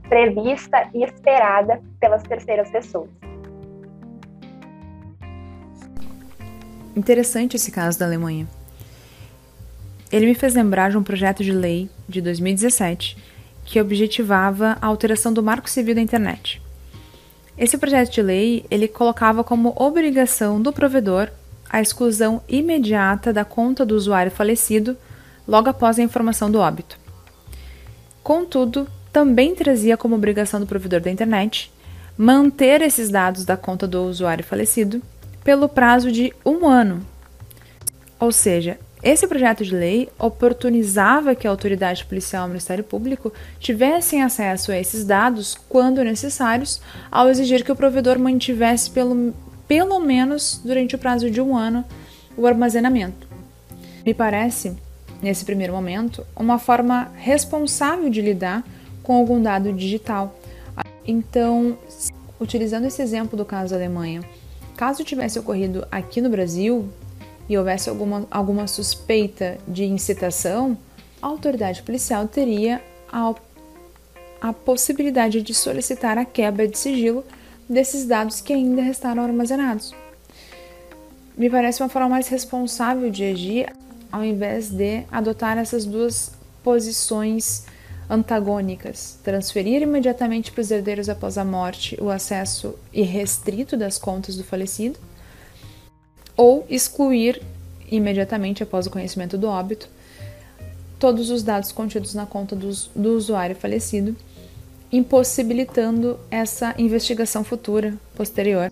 prevista 0.07 0.89
e 0.93 1.03
esperada 1.03 1.81
pelas 1.99 2.23
terceiras 2.23 2.69
pessoas. 2.69 3.09
Interessante 6.95 7.55
esse 7.55 7.71
caso 7.71 7.99
da 7.99 8.05
Alemanha. 8.05 8.47
Ele 10.11 10.25
me 10.25 10.35
fez 10.35 10.53
lembrar 10.53 10.91
de 10.91 10.97
um 10.97 11.03
projeto 11.03 11.43
de 11.43 11.53
lei 11.53 11.89
de 12.07 12.21
2017 12.21 13.30
que 13.71 13.79
objetivava 13.79 14.77
a 14.81 14.87
alteração 14.87 15.31
do 15.31 15.41
Marco 15.41 15.69
Civil 15.69 15.95
da 15.95 16.01
Internet. 16.01 16.61
Esse 17.57 17.77
projeto 17.77 18.11
de 18.11 18.21
lei 18.21 18.65
ele 18.69 18.85
colocava 18.85 19.45
como 19.45 19.73
obrigação 19.77 20.61
do 20.61 20.73
provedor 20.73 21.29
a 21.69 21.79
exclusão 21.79 22.41
imediata 22.49 23.31
da 23.31 23.45
conta 23.45 23.85
do 23.85 23.95
usuário 23.95 24.29
falecido 24.29 24.97
logo 25.47 25.69
após 25.69 25.97
a 25.97 26.03
informação 26.03 26.51
do 26.51 26.59
óbito. 26.59 26.99
Contudo, 28.21 28.85
também 29.09 29.55
trazia 29.55 29.95
como 29.95 30.15
obrigação 30.15 30.59
do 30.59 30.67
provedor 30.67 30.99
da 30.99 31.09
internet 31.09 31.71
manter 32.17 32.81
esses 32.81 33.09
dados 33.09 33.45
da 33.45 33.55
conta 33.55 33.87
do 33.87 34.03
usuário 34.03 34.43
falecido 34.43 35.01
pelo 35.45 35.69
prazo 35.69 36.11
de 36.11 36.33
um 36.45 36.67
ano. 36.67 37.05
Ou 38.19 38.33
seja, 38.33 38.77
esse 39.03 39.25
projeto 39.25 39.65
de 39.65 39.75
lei 39.75 40.09
oportunizava 40.19 41.33
que 41.33 41.47
a 41.47 41.49
autoridade 41.49 42.05
policial 42.05 42.43
e 42.43 42.45
o 42.45 42.49
Ministério 42.49 42.83
Público 42.83 43.33
tivessem 43.59 44.21
acesso 44.21 44.71
a 44.71 44.77
esses 44.77 45.03
dados 45.03 45.57
quando 45.67 46.03
necessários, 46.03 46.79
ao 47.09 47.27
exigir 47.27 47.63
que 47.63 47.71
o 47.71 47.75
provedor 47.75 48.19
mantivesse 48.19 48.91
pelo, 48.91 49.33
pelo 49.67 49.99
menos 49.99 50.61
durante 50.63 50.95
o 50.95 50.99
prazo 50.99 51.31
de 51.31 51.41
um 51.41 51.57
ano 51.57 51.83
o 52.37 52.45
armazenamento. 52.45 53.27
Me 54.05 54.13
parece, 54.13 54.77
nesse 55.19 55.45
primeiro 55.45 55.73
momento, 55.73 56.25
uma 56.35 56.59
forma 56.59 57.11
responsável 57.15 58.07
de 58.07 58.21
lidar 58.21 58.63
com 59.01 59.15
algum 59.15 59.41
dado 59.41 59.73
digital. 59.73 60.39
Então, 61.07 61.75
utilizando 62.39 62.85
esse 62.85 63.01
exemplo 63.01 63.35
do 63.35 63.45
caso 63.45 63.71
da 63.71 63.77
Alemanha, 63.77 64.21
caso 64.77 65.03
tivesse 65.03 65.39
ocorrido 65.39 65.87
aqui 65.91 66.21
no 66.21 66.29
Brasil 66.29 66.87
e 67.47 67.57
houvesse 67.57 67.89
alguma, 67.89 68.27
alguma 68.29 68.67
suspeita 68.67 69.57
de 69.67 69.83
incitação, 69.85 70.77
a 71.21 71.27
autoridade 71.27 71.81
policial 71.83 72.27
teria 72.27 72.81
a, 73.11 73.33
a 74.41 74.53
possibilidade 74.53 75.41
de 75.41 75.53
solicitar 75.53 76.17
a 76.17 76.25
quebra 76.25 76.67
de 76.67 76.77
sigilo 76.77 77.23
desses 77.67 78.05
dados 78.05 78.41
que 78.41 78.53
ainda 78.53 78.81
restaram 78.81 79.23
armazenados. 79.23 79.93
Me 81.37 81.49
parece 81.49 81.81
uma 81.81 81.89
forma 81.89 82.09
mais 82.09 82.27
responsável 82.27 83.09
de 83.09 83.23
agir 83.23 83.71
ao 84.11 84.23
invés 84.23 84.69
de 84.69 85.03
adotar 85.11 85.57
essas 85.57 85.85
duas 85.85 86.33
posições 86.63 87.65
antagônicas, 88.09 89.17
transferir 89.23 89.81
imediatamente 89.81 90.51
para 90.51 90.61
os 90.61 90.69
herdeiros 90.69 91.07
após 91.07 91.37
a 91.37 91.45
morte 91.45 91.97
o 92.01 92.09
acesso 92.09 92.75
irrestrito 92.91 93.77
das 93.77 93.97
contas 93.97 94.35
do 94.35 94.43
falecido, 94.43 94.99
ou 96.35 96.65
excluir 96.69 97.41
imediatamente 97.89 98.63
após 98.63 98.87
o 98.87 98.89
conhecimento 98.89 99.37
do 99.37 99.47
óbito 99.47 99.89
todos 101.01 101.31
os 101.31 101.41
dados 101.41 101.71
contidos 101.71 102.13
na 102.13 102.27
conta 102.27 102.55
do, 102.55 102.69
do 102.95 103.17
usuário 103.17 103.55
falecido, 103.55 104.15
impossibilitando 104.91 106.19
essa 106.29 106.75
investigação 106.77 107.43
futura, 107.43 107.95
posterior. 108.15 108.71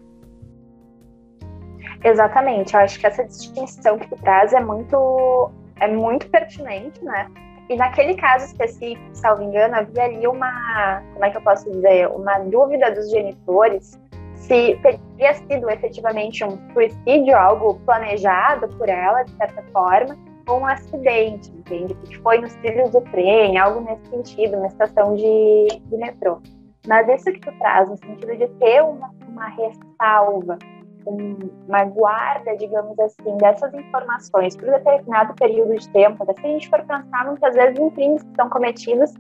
Exatamente, 2.03 2.75
eu 2.75 2.81
acho 2.81 2.99
que 2.99 3.07
essa 3.07 3.23
distinção 3.25 3.97
que 3.97 4.07
tu 4.07 4.15
traz 4.17 4.53
é 4.53 4.59
muito, 4.59 5.51
é 5.79 5.87
muito 5.87 6.29
pertinente, 6.29 7.03
né? 7.03 7.29
E 7.67 7.75
naquele 7.75 8.15
caso 8.15 8.45
específico, 8.45 9.09
salvo 9.13 9.43
engano, 9.43 9.75
havia 9.75 10.03
ali 10.03 10.27
uma, 10.27 11.03
como 11.13 11.25
é 11.25 11.31
que 11.31 11.37
eu 11.37 11.41
posso 11.41 11.69
dizer, 11.69 12.07
uma 12.09 12.37
dúvida 12.39 12.91
dos 12.91 13.09
genitores 13.09 13.99
se 14.39 14.79
teria 14.81 15.33
sido 15.33 15.69
efetivamente 15.69 16.43
um 16.43 16.57
suicídio, 16.73 17.37
algo 17.37 17.75
planejado 17.85 18.67
por 18.77 18.89
ela, 18.89 19.23
de 19.23 19.31
certa 19.31 19.61
forma, 19.71 20.17
ou 20.47 20.61
um 20.61 20.65
acidente, 20.65 21.51
entende? 21.51 21.93
Que 21.93 22.17
foi 22.19 22.39
nos 22.39 22.53
trilhos 22.55 22.89
do 22.91 23.01
trem, 23.01 23.57
algo 23.57 23.81
nesse 23.81 24.05
sentido, 24.09 24.57
uma 24.57 24.67
estação 24.67 25.15
de, 25.15 25.67
de 25.85 25.97
metrô. 25.97 26.41
Mas 26.87 27.07
isso 27.09 27.31
que 27.31 27.39
tu 27.39 27.51
traz, 27.59 27.89
no 27.89 27.97
sentido 27.97 28.35
de 28.35 28.47
ter 28.59 28.81
uma, 28.81 29.13
uma 29.27 29.47
ressalva 29.49 30.57
uma 31.05 31.85
guarda, 31.85 32.55
digamos 32.57 32.97
assim, 32.99 33.37
dessas 33.37 33.73
informações 33.73 34.55
por 34.55 34.67
um 34.67 34.71
determinado 34.71 35.33
período 35.35 35.75
de 35.75 35.89
tempo, 35.89 36.25
se 36.25 36.45
a 36.45 36.49
gente 36.49 36.69
for 36.69 36.79
pensar 36.81 37.25
muitas 37.25 37.55
vezes 37.55 37.79
em 37.79 37.89
crimes 37.91 38.23
que 38.23 38.35
são 38.35 38.49
cometidos 38.49 39.13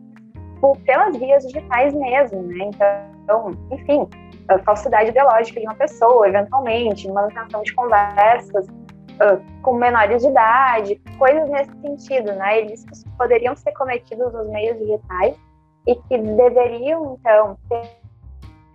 por, 0.59 0.77
pelas 0.79 1.15
vias 1.17 1.45
digitais 1.47 1.93
mesmo, 1.93 2.41
né? 2.43 2.69
Então, 3.23 3.51
enfim, 3.71 4.07
a 4.49 4.59
falsidade 4.59 5.09
ideológica 5.09 5.59
de 5.59 5.65
uma 5.65 5.75
pessoa, 5.75 6.27
eventualmente, 6.27 7.07
manutenção 7.11 7.61
de 7.61 7.73
conversas 7.73 8.67
uh, 8.67 9.61
com 9.61 9.75
menores 9.75 10.21
de 10.21 10.27
idade, 10.27 11.01
coisas 11.17 11.49
nesse 11.49 11.71
sentido, 11.81 12.33
né? 12.33 12.65
Que 12.65 12.75
poderiam 13.17 13.55
ser 13.55 13.71
cometidos 13.73 14.33
nos 14.33 14.49
meios 14.49 14.77
digitais 14.79 15.35
e 15.87 15.95
que 15.95 16.17
deveriam, 16.17 17.17
então, 17.19 17.57
ter, 17.69 17.99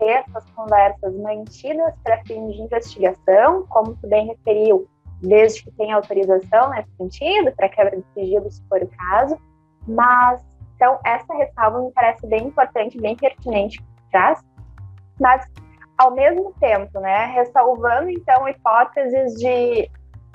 essas 0.00 0.44
conversas 0.50 1.14
mantidas 1.16 1.94
para 2.02 2.18
fins 2.24 2.54
de 2.54 2.62
investigação, 2.62 3.66
como 3.68 3.96
tu 3.96 4.06
bem 4.06 4.26
referiu, 4.26 4.86
desde 5.22 5.64
que 5.64 5.70
tenha 5.72 5.96
autorização 5.96 6.70
nesse 6.70 6.90
sentido, 6.96 7.52
para 7.56 7.68
quebra 7.68 7.96
de 7.96 8.04
sigilo, 8.12 8.50
se 8.50 8.62
for 8.68 8.82
o 8.82 8.88
caso. 8.88 9.38
Mas, 9.88 10.44
então, 10.76 10.98
essa 11.04 11.32
ressalva 11.34 11.80
me 11.80 11.90
parece 11.92 12.26
bem 12.26 12.46
importante, 12.46 13.00
bem 13.00 13.16
pertinente 13.16 13.82
para 14.10 14.36
mas 15.20 15.46
ao 16.04 16.10
mesmo 16.10 16.52
tempo, 16.60 17.00
né, 17.00 17.26
ressalvando 17.34 18.10
então 18.10 18.46
hipóteses 18.48 19.34
de 19.34 19.90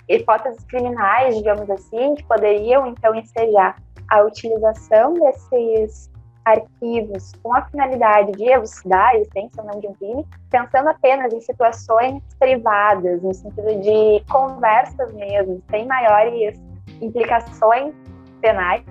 hipóteses 0.07 0.63
criminais, 0.65 1.37
digamos 1.37 1.69
assim, 1.69 2.15
que 2.15 2.23
poderiam 2.23 2.87
então 2.87 3.13
ensejar 3.13 3.77
a 4.09 4.21
utilização 4.23 5.13
desses 5.13 6.09
arquivos 6.43 7.31
com 7.43 7.53
a 7.53 7.61
finalidade 7.65 8.31
de 8.31 8.45
elucidar 8.45 9.09
a 9.09 9.15
existência 9.17 9.61
ou 9.61 9.67
não 9.67 9.79
de 9.79 9.87
um 9.87 9.93
crime, 9.93 10.25
pensando 10.49 10.89
apenas 10.89 11.31
em 11.31 11.41
situações 11.41 12.23
privadas, 12.39 13.21
no 13.21 13.31
sentido 13.33 13.79
de 13.81 14.23
conversas 14.31 15.13
mesmo, 15.13 15.61
sem 15.69 15.85
maiores 15.85 16.59
implicações 16.99 17.93
penais, 18.41 18.83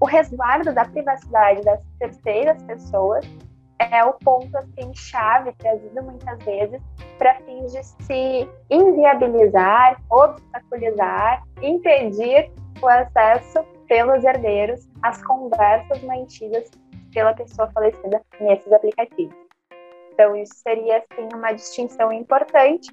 o 0.00 0.06
resguardo 0.06 0.72
da 0.72 0.84
privacidade 0.84 1.60
das 1.62 1.80
terceiras 1.98 2.62
pessoas 2.62 3.26
é 3.78 4.04
o 4.04 4.12
ponto 4.14 4.56
assim 4.58 4.92
chave 4.94 5.52
trazido 5.52 6.02
muitas 6.02 6.38
vezes 6.44 6.80
para 7.16 7.34
fins 7.42 7.72
de 7.72 7.82
se 8.04 8.48
inviabilizar, 8.70 10.00
obstaculizar, 10.10 11.42
impedir 11.62 12.50
o 12.80 12.86
acesso 12.86 13.64
pelos 13.86 14.24
herdeiros 14.24 14.88
às 15.02 15.22
conversas 15.24 16.02
mantidas 16.02 16.70
pela 17.12 17.34
pessoa 17.34 17.70
falecida 17.72 18.20
nesses 18.40 18.72
aplicativos. 18.72 19.36
Então 20.12 20.36
isso 20.36 20.54
seria 20.54 20.98
assim 20.98 21.28
uma 21.34 21.52
distinção 21.52 22.12
importante, 22.12 22.90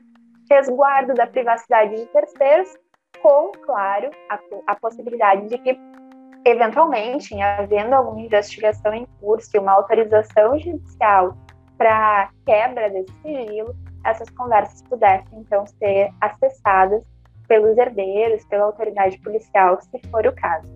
resguardo 0.49 1.13
da 1.13 1.27
privacidade 1.27 1.95
de 1.95 2.05
terceiros, 2.07 2.73
com 3.21 3.51
claro 3.65 4.11
a, 4.29 4.39
a 4.67 4.75
possibilidade 4.75 5.47
de 5.47 5.57
que 5.57 5.77
eventualmente, 6.45 7.33
em 7.33 7.41
havendo 7.41 7.95
alguma 7.95 8.21
investigação 8.21 8.93
em 8.93 9.07
curso 9.19 9.49
e 9.53 9.59
uma 9.59 9.71
autorização 9.73 10.57
judicial 10.59 11.35
para 11.77 12.29
quebra 12.45 12.89
desse 12.89 13.11
sigilo, 13.21 13.75
essas 14.05 14.29
conversas 14.29 14.81
pudessem 14.83 15.39
então 15.39 15.65
ser 15.65 16.11
acessadas 16.21 17.03
pelos 17.47 17.75
herdeiros, 17.77 18.45
pela 18.45 18.65
autoridade 18.65 19.19
policial, 19.19 19.79
se 19.81 19.99
for 20.09 20.25
o 20.25 20.33
caso. 20.33 20.67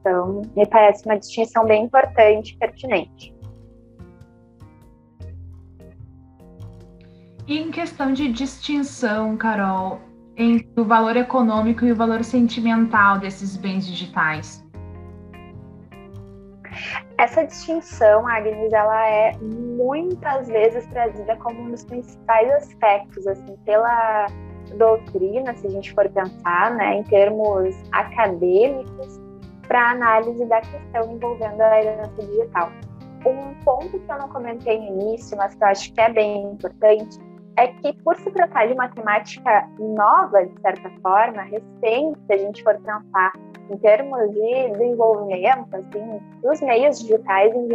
Então, 0.00 0.42
me 0.56 0.64
parece 0.66 1.04
uma 1.04 1.18
distinção 1.18 1.66
bem 1.66 1.84
importante 1.84 2.54
e 2.54 2.58
pertinente. 2.58 3.34
E 7.48 7.58
em 7.58 7.70
questão 7.70 8.12
de 8.12 8.30
distinção, 8.32 9.36
Carol, 9.36 10.00
entre 10.36 10.80
o 10.80 10.84
valor 10.84 11.16
econômico 11.16 11.84
e 11.84 11.92
o 11.92 11.96
valor 11.96 12.24
sentimental 12.24 13.18
desses 13.18 13.56
bens 13.56 13.86
digitais? 13.86 14.65
Essa 17.18 17.44
distinção, 17.44 18.26
Agnes, 18.26 18.72
ela 18.72 19.08
é 19.08 19.32
muitas 19.40 20.48
vezes 20.48 20.86
trazida 20.86 21.36
como 21.36 21.62
um 21.62 21.70
dos 21.70 21.84
principais 21.84 22.50
aspectos, 22.52 23.26
assim, 23.26 23.56
pela 23.64 24.26
doutrina, 24.76 25.54
se 25.54 25.66
a 25.66 25.70
gente 25.70 25.94
for 25.94 26.08
pensar, 26.08 26.74
né, 26.74 26.96
em 26.96 27.02
termos 27.04 27.74
acadêmicos, 27.92 29.20
para 29.66 29.90
análise 29.90 30.44
da 30.46 30.60
questão 30.60 31.12
envolvendo 31.12 31.60
a 31.60 31.82
herança 31.82 32.22
digital. 32.22 32.70
Um 33.24 33.54
ponto 33.64 33.98
que 33.98 34.12
eu 34.12 34.18
não 34.18 34.28
comentei 34.28 34.78
no 34.78 35.02
início, 35.02 35.36
mas 35.36 35.54
que 35.54 35.62
eu 35.62 35.68
acho 35.68 35.92
que 35.92 36.00
é 36.00 36.08
bem 36.08 36.44
importante, 36.44 37.18
é 37.56 37.68
que 37.68 37.92
por 38.02 38.16
se 38.16 38.30
tratar 38.30 38.66
de 38.66 38.74
uma 38.74 38.88
temática 38.88 39.68
nova, 39.78 40.44
de 40.44 40.60
certa 40.60 40.90
forma, 41.00 41.42
recente, 41.42 42.18
se 42.26 42.32
a 42.32 42.36
gente 42.36 42.62
for 42.62 42.74
pensar 42.74 43.32
em 43.70 43.76
termos 43.78 44.30
de 44.30 44.70
desenvolvimento 44.70 45.74
assim, 45.74 46.20
dos 46.42 46.60
meios 46.60 47.00
digitais 47.00 47.54
em 47.54 47.68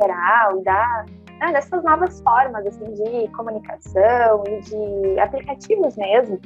geral 0.00 0.62
da, 0.62 1.04
né, 1.40 1.52
dessas 1.52 1.82
novas 1.82 2.20
formas 2.22 2.66
assim, 2.66 2.92
de 2.92 3.28
comunicação 3.32 4.44
e 4.48 4.60
de 4.60 5.20
aplicativos 5.20 5.96
mesmo. 5.96 6.40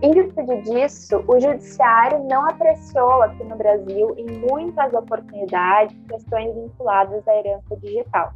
Em 0.00 0.10
virtude 0.10 0.62
disso, 0.62 1.22
o 1.28 1.38
judiciário 1.38 2.24
não 2.24 2.48
apreciou 2.48 3.22
aqui 3.22 3.44
no 3.44 3.56
Brasil, 3.56 4.14
em 4.16 4.26
muitas 4.50 4.92
oportunidades, 4.94 5.96
questões 6.08 6.52
vinculadas 6.54 7.26
à 7.28 7.36
herança 7.36 7.76
digital. 7.76 8.32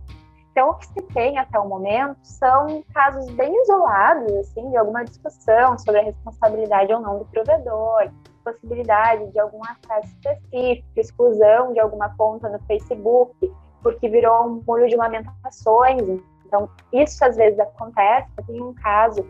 Então, 0.56 0.70
o 0.70 0.74
que 0.76 0.86
se 0.86 1.02
tem 1.12 1.36
até 1.36 1.60
o 1.60 1.68
momento 1.68 2.16
são 2.22 2.82
casos 2.94 3.30
bem 3.32 3.54
isolados, 3.60 4.32
assim, 4.36 4.70
de 4.70 4.76
alguma 4.78 5.04
discussão 5.04 5.78
sobre 5.78 6.00
a 6.00 6.04
responsabilidade 6.04 6.94
ou 6.94 6.98
não 6.98 7.18
do 7.18 7.26
provedor, 7.26 8.10
possibilidade 8.42 9.30
de 9.32 9.38
algum 9.38 9.60
acesso 9.64 10.14
específico, 10.14 10.88
exclusão 10.96 11.74
de 11.74 11.78
alguma 11.78 12.08
conta 12.16 12.48
no 12.48 12.58
Facebook, 12.60 13.52
porque 13.82 14.08
virou 14.08 14.46
um 14.46 14.62
muro 14.66 14.88
de 14.88 14.96
lamentações. 14.96 16.22
Então, 16.46 16.70
isso 16.90 17.22
às 17.22 17.36
vezes 17.36 17.60
acontece. 17.60 18.26
Tem 18.46 18.62
um 18.62 18.72
caso 18.72 19.28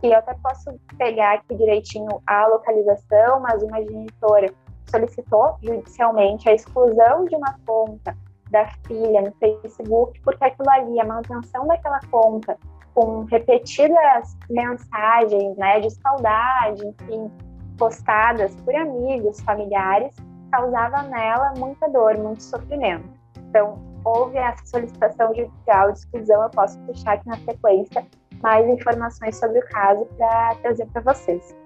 que 0.00 0.06
eu 0.06 0.18
até 0.18 0.34
posso 0.34 0.72
pegar 0.96 1.34
aqui 1.34 1.52
direitinho 1.56 2.22
a 2.24 2.46
localização, 2.46 3.40
mas 3.40 3.60
uma 3.60 3.82
genitora 3.82 4.54
solicitou 4.88 5.56
judicialmente 5.60 6.48
a 6.48 6.54
exclusão 6.54 7.24
de 7.24 7.34
uma 7.34 7.58
conta 7.66 8.16
da 8.50 8.66
filha 8.86 9.22
no 9.22 9.32
Facebook, 9.32 10.20
porque 10.22 10.44
aquilo 10.44 10.70
ali, 10.70 11.00
a 11.00 11.04
manutenção 11.04 11.66
daquela 11.66 12.00
conta, 12.10 12.56
com 12.94 13.24
repetidas 13.24 14.36
mensagens 14.50 15.56
né, 15.56 15.80
de 15.80 15.90
saudade, 15.90 16.84
enfim, 16.86 17.30
postadas 17.78 18.54
por 18.56 18.74
amigos, 18.74 19.40
familiares, 19.40 20.14
causava 20.50 21.02
nela 21.04 21.54
muita 21.56 21.88
dor, 21.88 22.18
muito 22.18 22.42
sofrimento. 22.42 23.08
Então, 23.48 23.78
houve 24.04 24.36
essa 24.36 24.64
solicitação 24.66 25.34
judicial 25.34 25.92
de 25.92 25.98
exclusão. 25.98 26.42
Eu 26.42 26.50
posso 26.50 26.78
puxar 26.80 27.14
aqui 27.14 27.28
na 27.28 27.36
sequência 27.36 28.06
mais 28.42 28.66
informações 28.68 29.36
sobre 29.36 29.58
o 29.58 29.68
caso 29.68 30.04
para 30.16 30.54
trazer 30.62 30.86
para 30.86 31.02
vocês. 31.02 31.56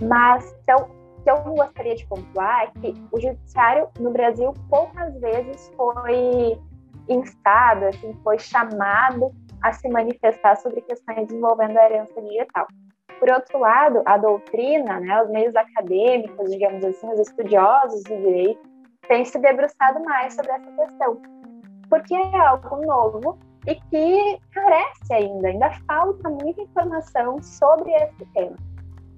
Mas, 0.00 0.54
então, 0.62 0.88
que 1.36 1.48
eu 1.48 1.54
gostaria 1.54 1.94
de 1.94 2.06
pontuar 2.06 2.62
é 2.62 2.66
que 2.80 2.94
o 3.12 3.20
judiciário 3.20 3.88
no 3.98 4.10
Brasil 4.10 4.54
poucas 4.70 5.18
vezes 5.20 5.70
foi 5.76 6.58
instado, 7.08 7.86
assim, 7.86 8.14
foi 8.22 8.38
chamado 8.38 9.32
a 9.62 9.72
se 9.72 9.88
manifestar 9.88 10.56
sobre 10.56 10.80
questões 10.82 11.30
envolvendo 11.30 11.76
a 11.78 11.84
herança 11.84 12.20
digital. 12.22 12.66
Por 13.18 13.30
outro 13.30 13.58
lado, 13.58 14.02
a 14.06 14.16
doutrina, 14.16 15.00
né, 15.00 15.22
os 15.22 15.30
meios 15.30 15.54
acadêmicos, 15.56 16.50
digamos 16.50 16.84
assim, 16.84 17.10
os 17.12 17.20
estudiosos 17.20 18.02
do 18.04 18.16
direito, 18.16 18.60
têm 19.08 19.24
se 19.24 19.38
debruçado 19.38 20.02
mais 20.04 20.34
sobre 20.34 20.52
essa 20.52 20.70
questão, 20.70 21.20
porque 21.88 22.14
é 22.14 22.38
algo 22.38 22.76
novo 22.86 23.38
e 23.66 23.74
que 23.74 24.38
carece 24.52 25.12
ainda, 25.12 25.48
ainda 25.48 25.70
falta 25.86 26.28
muita 26.28 26.62
informação 26.62 27.42
sobre 27.42 27.92
esse 27.92 28.24
tema. 28.34 28.56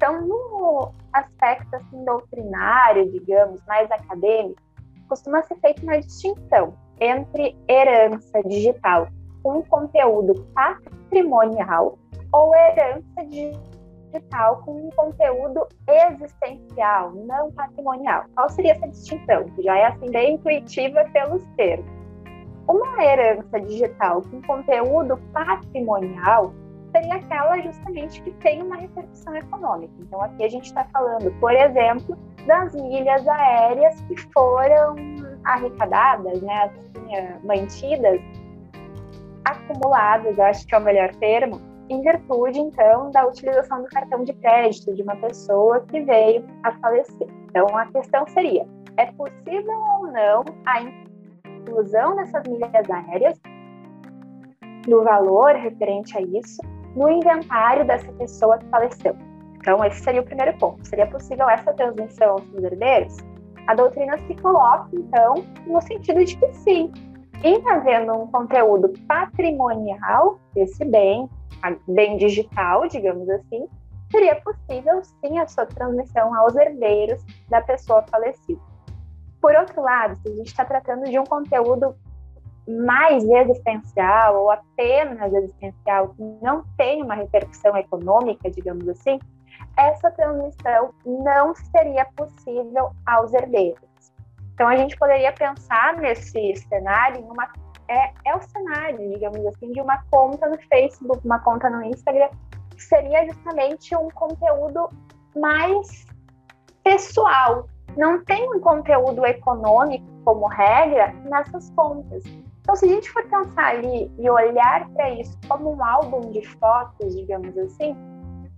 Então, 0.00 0.26
no 0.26 0.92
aspecto 1.12 1.76
assim, 1.76 2.02
doutrinário, 2.06 3.12
digamos, 3.12 3.60
mais 3.66 3.90
acadêmico, 3.90 4.58
costuma 5.06 5.42
ser 5.42 5.56
feita 5.56 5.82
uma 5.82 6.00
distinção 6.00 6.72
entre 6.98 7.54
herança 7.68 8.42
digital 8.46 9.08
com 9.42 9.62
conteúdo 9.64 10.46
patrimonial 10.54 11.98
ou 12.32 12.54
herança 12.56 13.26
digital 13.28 14.62
com 14.64 14.86
um 14.86 14.90
conteúdo 14.96 15.68
existencial, 15.86 17.12
não 17.12 17.52
patrimonial. 17.52 18.24
Qual 18.34 18.48
seria 18.48 18.72
essa 18.72 18.88
distinção? 18.88 19.44
Já 19.58 19.76
é 19.76 19.84
assim 19.84 20.10
bem 20.10 20.36
intuitiva 20.36 21.04
pelos 21.12 21.44
termos. 21.58 21.90
Uma 22.66 23.04
herança 23.04 23.60
digital 23.60 24.22
com 24.22 24.40
conteúdo 24.40 25.18
patrimonial 25.34 26.54
seria 26.90 27.14
aquela 27.14 27.58
justamente 27.60 28.22
que 28.22 28.30
tem 28.32 28.62
uma 28.62 28.76
repercussão 28.76 29.34
econômica. 29.36 29.92
Então 30.00 30.22
aqui 30.22 30.44
a 30.44 30.48
gente 30.48 30.66
está 30.66 30.84
falando, 30.92 31.30
por 31.40 31.52
exemplo, 31.52 32.16
das 32.46 32.74
milhas 32.74 33.26
aéreas 33.26 34.00
que 34.02 34.20
foram 34.32 34.96
arrecadadas, 35.44 36.40
né, 36.42 36.64
assim, 36.64 37.14
eh, 37.14 37.36
mantidas, 37.44 38.20
acumuladas, 39.44 40.38
acho 40.38 40.66
que 40.66 40.74
é 40.74 40.78
o 40.78 40.82
melhor 40.82 41.14
termo, 41.16 41.60
em 41.88 42.00
virtude, 42.02 42.60
então, 42.60 43.10
da 43.10 43.26
utilização 43.26 43.82
do 43.82 43.88
cartão 43.88 44.22
de 44.22 44.32
crédito 44.34 44.94
de 44.94 45.02
uma 45.02 45.16
pessoa 45.16 45.80
que 45.80 46.00
veio 46.00 46.44
a 46.62 46.72
falecer. 46.78 47.26
Então, 47.48 47.66
a 47.76 47.86
questão 47.86 48.24
seria: 48.28 48.64
é 48.96 49.06
possível 49.06 49.76
ou 49.98 50.06
não 50.06 50.44
a 50.66 50.82
inclusão 51.48 52.14
dessas 52.14 52.46
milhas 52.46 52.88
aéreas, 52.88 53.40
do 54.86 55.02
valor 55.02 55.56
referente 55.56 56.16
a 56.16 56.20
isso, 56.20 56.62
no 56.94 57.08
inventário 57.08 57.86
dessa 57.86 58.10
pessoa 58.12 58.58
que 58.58 58.66
faleceu? 58.66 59.16
Então, 59.56 59.84
esse 59.84 60.00
seria 60.00 60.20
o 60.20 60.24
primeiro 60.24 60.56
ponto. 60.58 60.86
Seria 60.86 61.06
possível 61.06 61.48
essa 61.48 61.72
transmissão 61.74 62.32
aos 62.32 62.64
herdeiros? 62.64 63.16
A 63.66 63.74
doutrina 63.74 64.16
se 64.26 64.34
coloca, 64.36 64.88
então, 64.92 65.34
no 65.66 65.80
sentido 65.82 66.24
de 66.24 66.36
que 66.36 66.52
sim. 66.54 66.90
Em 67.42 67.62
havendo 67.68 68.12
um 68.12 68.26
conteúdo 68.26 68.92
patrimonial 69.06 70.38
desse 70.54 70.84
bem, 70.84 71.28
bem 71.86 72.16
digital, 72.16 72.86
digamos 72.88 73.28
assim, 73.30 73.66
seria 74.10 74.36
possível 74.36 75.02
sim 75.02 75.38
a 75.38 75.46
sua 75.46 75.66
transmissão 75.66 76.34
aos 76.34 76.56
herdeiros 76.56 77.24
da 77.48 77.60
pessoa 77.60 78.02
falecida. 78.10 78.60
Por 79.40 79.54
outro 79.54 79.80
lado, 79.80 80.16
se 80.16 80.28
a 80.28 80.36
gente 80.36 80.48
está 80.48 80.64
tratando 80.64 81.04
de 81.04 81.18
um 81.18 81.24
conteúdo 81.24 81.94
mais 82.68 83.24
existencial 83.24 84.42
ou 84.42 84.50
apenas 84.50 85.32
existencial, 85.32 86.10
que 86.10 86.22
não 86.42 86.64
tem 86.76 87.02
uma 87.02 87.14
repercussão 87.14 87.76
econômica, 87.76 88.50
digamos 88.50 88.88
assim, 88.88 89.18
essa 89.76 90.10
transmissão 90.10 90.92
não 91.04 91.54
seria 91.54 92.06
possível 92.16 92.90
aos 93.06 93.32
herdeiros. 93.32 93.80
Então 94.54 94.68
a 94.68 94.76
gente 94.76 94.96
poderia 94.96 95.32
pensar 95.32 95.96
nesse 95.96 96.54
cenário 96.68 97.20
em 97.20 97.24
uma 97.24 97.48
é, 97.88 98.12
é 98.24 98.36
o 98.36 98.40
cenário, 98.40 99.10
digamos 99.12 99.44
assim, 99.46 99.72
de 99.72 99.80
uma 99.80 100.00
conta 100.10 100.48
no 100.48 100.56
Facebook, 100.68 101.20
uma 101.24 101.40
conta 101.40 101.68
no 101.68 101.82
Instagram, 101.82 102.28
que 102.70 102.82
seria 102.82 103.26
justamente 103.26 103.96
um 103.96 104.08
conteúdo 104.10 104.88
mais 105.36 106.06
pessoal. 106.84 107.66
Não 107.96 108.24
tem 108.24 108.48
um 108.54 108.60
conteúdo 108.60 109.26
econômico 109.26 110.06
como 110.24 110.46
regra 110.46 111.12
nessas 111.24 111.68
contas. 111.70 112.22
Então, 112.60 112.76
se 112.76 112.84
a 112.84 112.88
gente 112.88 113.10
for 113.10 113.22
pensar 113.24 113.74
ali 113.74 114.10
e 114.18 114.30
olhar 114.30 114.88
para 114.90 115.10
isso 115.10 115.36
como 115.48 115.74
um 115.74 115.84
álbum 115.84 116.30
de 116.30 116.46
fotos, 116.58 117.16
digamos 117.16 117.56
assim, 117.56 117.96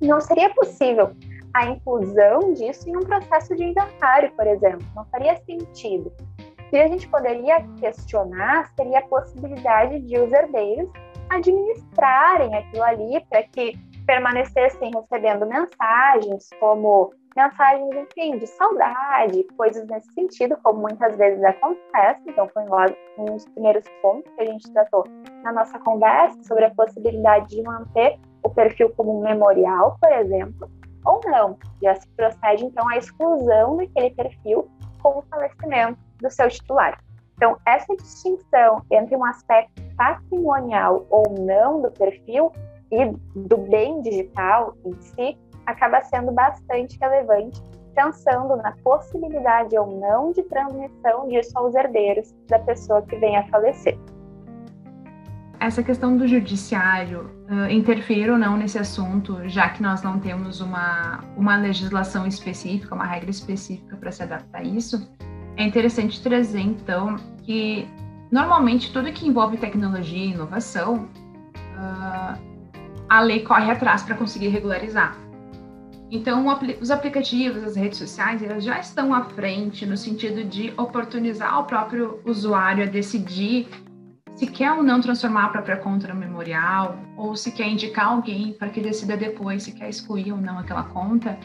não 0.01 0.21
seria 0.21 0.53
possível 0.55 1.12
a 1.55 1.67
inclusão 1.67 2.53
disso 2.55 2.88
em 2.88 2.97
um 2.97 3.01
processo 3.01 3.55
de 3.55 3.65
inventário, 3.65 4.33
por 4.33 4.47
exemplo. 4.47 4.87
Não 4.95 5.05
faria 5.07 5.37
sentido. 5.45 6.12
Que 6.71 6.79
a 6.79 6.88
gente 6.88 7.07
poderia 7.09 7.62
questionar 7.79 8.71
seria 8.75 9.01
a 9.01 9.07
possibilidade 9.07 10.01
de 10.01 10.19
os 10.19 10.33
herdeiros 10.33 10.91
administrarem 11.29 12.55
aquilo 12.55 12.83
ali 12.83 13.25
para 13.29 13.43
que 13.43 13.79
permanecessem 14.07 14.91
recebendo 14.95 15.47
mensagens 15.47 16.49
como 16.59 17.12
mensagens, 17.37 17.95
enfim, 17.95 18.38
de 18.38 18.47
saudade, 18.47 19.45
coisas 19.57 19.87
nesse 19.87 20.12
sentido, 20.12 20.57
como 20.62 20.81
muitas 20.81 21.16
vezes 21.16 21.42
acontece. 21.42 22.21
Então, 22.27 22.49
foi 22.49 22.64
um 23.18 23.25
dos 23.27 23.45
primeiros 23.51 23.85
pontos 24.01 24.31
que 24.35 24.42
a 24.42 24.47
gente 24.47 24.73
tratou 24.73 25.05
na 25.42 25.53
nossa 25.53 25.79
conversa 25.79 26.42
sobre 26.45 26.64
a 26.64 26.71
possibilidade 26.71 27.49
de 27.49 27.62
manter 27.62 28.18
o 28.42 28.51
perfil 28.51 28.90
como 28.97 29.18
um 29.18 29.23
memorial, 29.23 29.97
por 30.01 30.12
exemplo, 30.12 30.71
ou 31.05 31.21
não. 31.25 31.59
Já 31.83 31.95
se 31.95 32.09
procede, 32.11 32.64
então, 32.64 32.88
à 32.88 32.97
exclusão 32.97 33.77
daquele 33.77 34.11
perfil 34.11 34.68
com 35.03 35.18
o 35.18 35.23
falecimento 35.23 35.99
do 36.21 36.31
seu 36.31 36.49
titular. 36.49 36.99
Então, 37.37 37.57
essa 37.66 37.97
distinção 37.97 38.83
entre 38.90 39.16
um 39.16 39.25
aspecto 39.25 39.83
patrimonial 39.97 41.07
ou 41.11 41.25
não 41.40 41.83
do 41.83 41.90
perfil 41.90 42.53
e 42.90 43.07
do 43.35 43.57
bem 43.57 44.01
digital 44.03 44.77
em 44.85 44.92
si 45.01 45.38
acaba 45.66 46.01
sendo 46.03 46.33
bastante 46.33 46.98
relevante, 47.01 47.62
pensando 47.94 48.57
na 48.57 48.72
possibilidade 48.83 49.77
ou 49.77 49.98
não 50.01 50.33
de 50.33 50.42
transmissão 50.44 51.29
disso 51.29 51.57
aos 51.57 51.75
herdeiros 51.75 52.35
da 52.48 52.59
pessoa 52.59 53.03
que 53.03 53.16
venha 53.16 53.40
a 53.40 53.48
falecer. 53.48 53.98
Essa 55.61 55.81
questão 55.81 56.16
do 56.16 56.27
judiciário 56.27 57.31
uh, 57.48 57.70
interferir 57.70 58.29
ou 58.29 58.37
não 58.37 58.57
nesse 58.57 58.79
assunto, 58.79 59.48
já 59.48 59.68
que 59.68 59.81
nós 59.81 60.03
não 60.03 60.18
temos 60.18 60.61
uma, 60.61 61.20
uma 61.37 61.57
legislação 61.57 62.27
específica, 62.27 62.94
uma 62.94 63.07
regra 63.07 63.31
específica 63.31 63.96
para 63.96 64.11
se 64.11 64.25
adaptar 64.25 64.59
a 64.59 64.64
isso, 64.64 65.09
é 65.57 65.62
interessante 65.62 66.20
trazer, 66.20 66.61
então, 66.61 67.14
que 67.44 67.87
normalmente 68.31 68.92
tudo 68.92 69.12
que 69.12 69.29
envolve 69.29 69.57
tecnologia 69.57 70.25
e 70.25 70.33
inovação, 70.33 71.09
uh, 71.77 72.53
a 73.09 73.20
lei 73.20 73.44
corre 73.44 73.70
atrás 73.70 74.03
para 74.03 74.16
conseguir 74.16 74.48
regularizar. 74.48 75.16
Então, 76.14 76.44
os 76.79 76.90
aplicativos, 76.90 77.64
as 77.64 77.75
redes 77.75 77.96
sociais, 77.96 78.42
elas 78.42 78.62
já 78.62 78.79
estão 78.79 79.14
à 79.14 79.25
frente 79.25 79.87
no 79.87 79.96
sentido 79.96 80.44
de 80.44 80.70
oportunizar 80.77 81.59
o 81.59 81.64
próprio 81.64 82.20
usuário 82.27 82.85
a 82.85 82.87
decidir 82.87 83.66
se 84.35 84.46
quer 84.46 84.72
ou 84.72 84.83
não 84.83 85.01
transformar 85.01 85.46
a 85.46 85.48
própria 85.48 85.79
conta 85.79 86.09
no 86.09 86.14
memorial, 86.14 86.98
ou 87.16 87.35
se 87.35 87.51
quer 87.51 87.66
indicar 87.66 88.09
alguém 88.09 88.53
para 88.53 88.68
que 88.68 88.83
decida 88.83 89.16
depois 89.16 89.62
se 89.62 89.72
quer 89.72 89.88
excluir 89.88 90.33
ou 90.33 90.38
não 90.38 90.59
aquela 90.59 90.83
conta, 90.83 91.38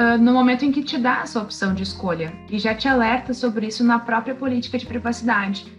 uh, 0.00 0.16
no 0.18 0.32
momento 0.32 0.64
em 0.64 0.72
que 0.72 0.82
te 0.82 0.96
dá 0.96 1.20
essa 1.20 1.38
opção 1.38 1.74
de 1.74 1.82
escolha 1.82 2.32
e 2.48 2.58
já 2.58 2.74
te 2.74 2.88
alerta 2.88 3.34
sobre 3.34 3.66
isso 3.66 3.84
na 3.84 3.98
própria 3.98 4.34
política 4.34 4.78
de 4.78 4.86
privacidade. 4.86 5.70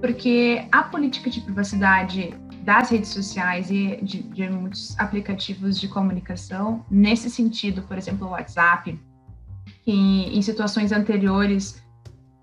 Porque 0.00 0.64
a 0.72 0.84
política 0.84 1.28
de 1.28 1.42
privacidade 1.42 2.32
das 2.68 2.90
redes 2.90 3.08
sociais 3.08 3.70
e 3.70 3.98
de, 4.02 4.22
de 4.22 4.46
muitos 4.50 4.94
aplicativos 5.00 5.80
de 5.80 5.88
comunicação. 5.88 6.84
Nesse 6.90 7.30
sentido, 7.30 7.80
por 7.80 7.96
exemplo, 7.96 8.26
o 8.26 8.32
WhatsApp, 8.32 9.00
que 9.82 9.90
em 9.90 10.42
situações 10.42 10.92
anteriores 10.92 11.82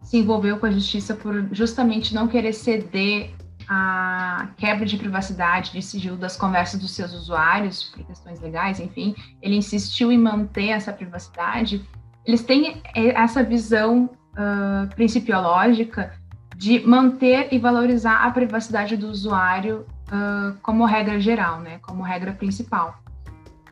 se 0.01 0.17
envolveu 0.17 0.57
com 0.57 0.65
a 0.65 0.71
justiça 0.71 1.13
por 1.13 1.47
justamente 1.51 2.15
não 2.15 2.27
querer 2.27 2.53
ceder 2.53 3.35
a 3.69 4.49
quebra 4.57 4.83
de 4.83 4.97
privacidade, 4.97 5.73
de 5.73 5.81
sigilo 5.83 6.17
das 6.17 6.35
conversas 6.35 6.79
dos 6.79 6.89
seus 6.89 7.13
usuários, 7.13 7.83
por 7.83 8.03
questões 8.03 8.41
legais, 8.41 8.79
enfim, 8.79 9.13
ele 9.43 9.55
insistiu 9.55 10.11
em 10.11 10.17
manter 10.17 10.69
essa 10.69 10.91
privacidade. 10.91 11.88
Eles 12.25 12.41
têm 12.41 12.81
essa 12.95 13.43
visão 13.43 14.05
uh, 14.05 14.88
principiológica 14.95 16.13
de 16.57 16.79
manter 16.79 17.49
e 17.51 17.59
valorizar 17.59 18.25
a 18.25 18.31
privacidade 18.31 18.97
do 18.97 19.07
usuário 19.07 19.85
uh, 20.07 20.55
como 20.61 20.85
regra 20.85 21.19
geral, 21.19 21.59
né, 21.59 21.79
como 21.79 22.03
regra 22.03 22.33
principal. 22.33 22.99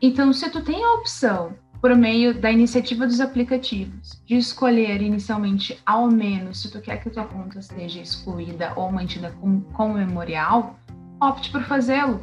Então, 0.00 0.32
se 0.32 0.50
tu 0.50 0.62
tem 0.62 0.84
a 0.84 0.94
opção, 0.94 1.54
por 1.84 1.94
meio 1.94 2.40
da 2.40 2.50
iniciativa 2.50 3.06
dos 3.06 3.20
aplicativos, 3.20 4.22
de 4.24 4.36
escolher 4.36 5.02
inicialmente, 5.02 5.78
ao 5.84 6.10
menos, 6.10 6.62
se 6.62 6.70
tu 6.70 6.80
quer 6.80 6.96
que 7.02 7.10
tua 7.10 7.24
conta 7.24 7.60
seja 7.60 8.00
excluída 8.00 8.72
ou 8.74 8.90
mantida 8.90 9.34
como, 9.38 9.60
como 9.74 9.92
memorial, 9.92 10.78
opte 11.20 11.50
por 11.50 11.62
fazê-lo. 11.64 12.22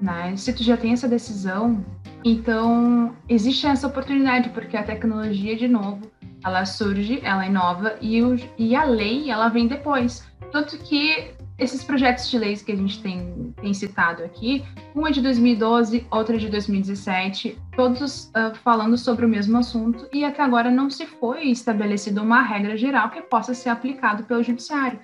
Né? 0.00 0.34
Se 0.38 0.54
tu 0.54 0.62
já 0.62 0.78
tem 0.78 0.92
essa 0.92 1.06
decisão, 1.06 1.84
então 2.24 3.14
existe 3.28 3.66
essa 3.66 3.86
oportunidade, 3.86 4.48
porque 4.48 4.74
a 4.74 4.82
tecnologia, 4.82 5.54
de 5.54 5.68
novo, 5.68 6.10
ela 6.42 6.64
surge, 6.64 7.20
ela 7.22 7.46
inova 7.46 7.96
e, 8.00 8.22
o, 8.22 8.40
e 8.56 8.74
a 8.74 8.84
lei, 8.84 9.30
ela 9.30 9.50
vem 9.50 9.66
depois. 9.66 10.26
Tanto 10.50 10.78
que 10.78 11.33
esses 11.58 11.84
projetos 11.84 12.28
de 12.28 12.38
leis 12.38 12.62
que 12.62 12.72
a 12.72 12.76
gente 12.76 13.00
tem, 13.00 13.54
tem 13.60 13.72
citado 13.72 14.24
aqui, 14.24 14.64
um 14.94 15.06
é 15.06 15.10
de 15.10 15.20
2012, 15.20 16.06
outro 16.10 16.34
é 16.34 16.38
de 16.38 16.48
2017, 16.48 17.56
todos 17.76 18.26
uh, 18.26 18.54
falando 18.62 18.98
sobre 18.98 19.24
o 19.24 19.28
mesmo 19.28 19.56
assunto, 19.58 20.08
e 20.12 20.24
até 20.24 20.42
agora 20.42 20.70
não 20.70 20.90
se 20.90 21.06
foi 21.06 21.44
estabelecida 21.44 22.22
uma 22.22 22.42
regra 22.42 22.76
geral 22.76 23.10
que 23.10 23.22
possa 23.22 23.54
ser 23.54 23.68
aplicado 23.68 24.24
pelo 24.24 24.42
judiciário. 24.42 24.98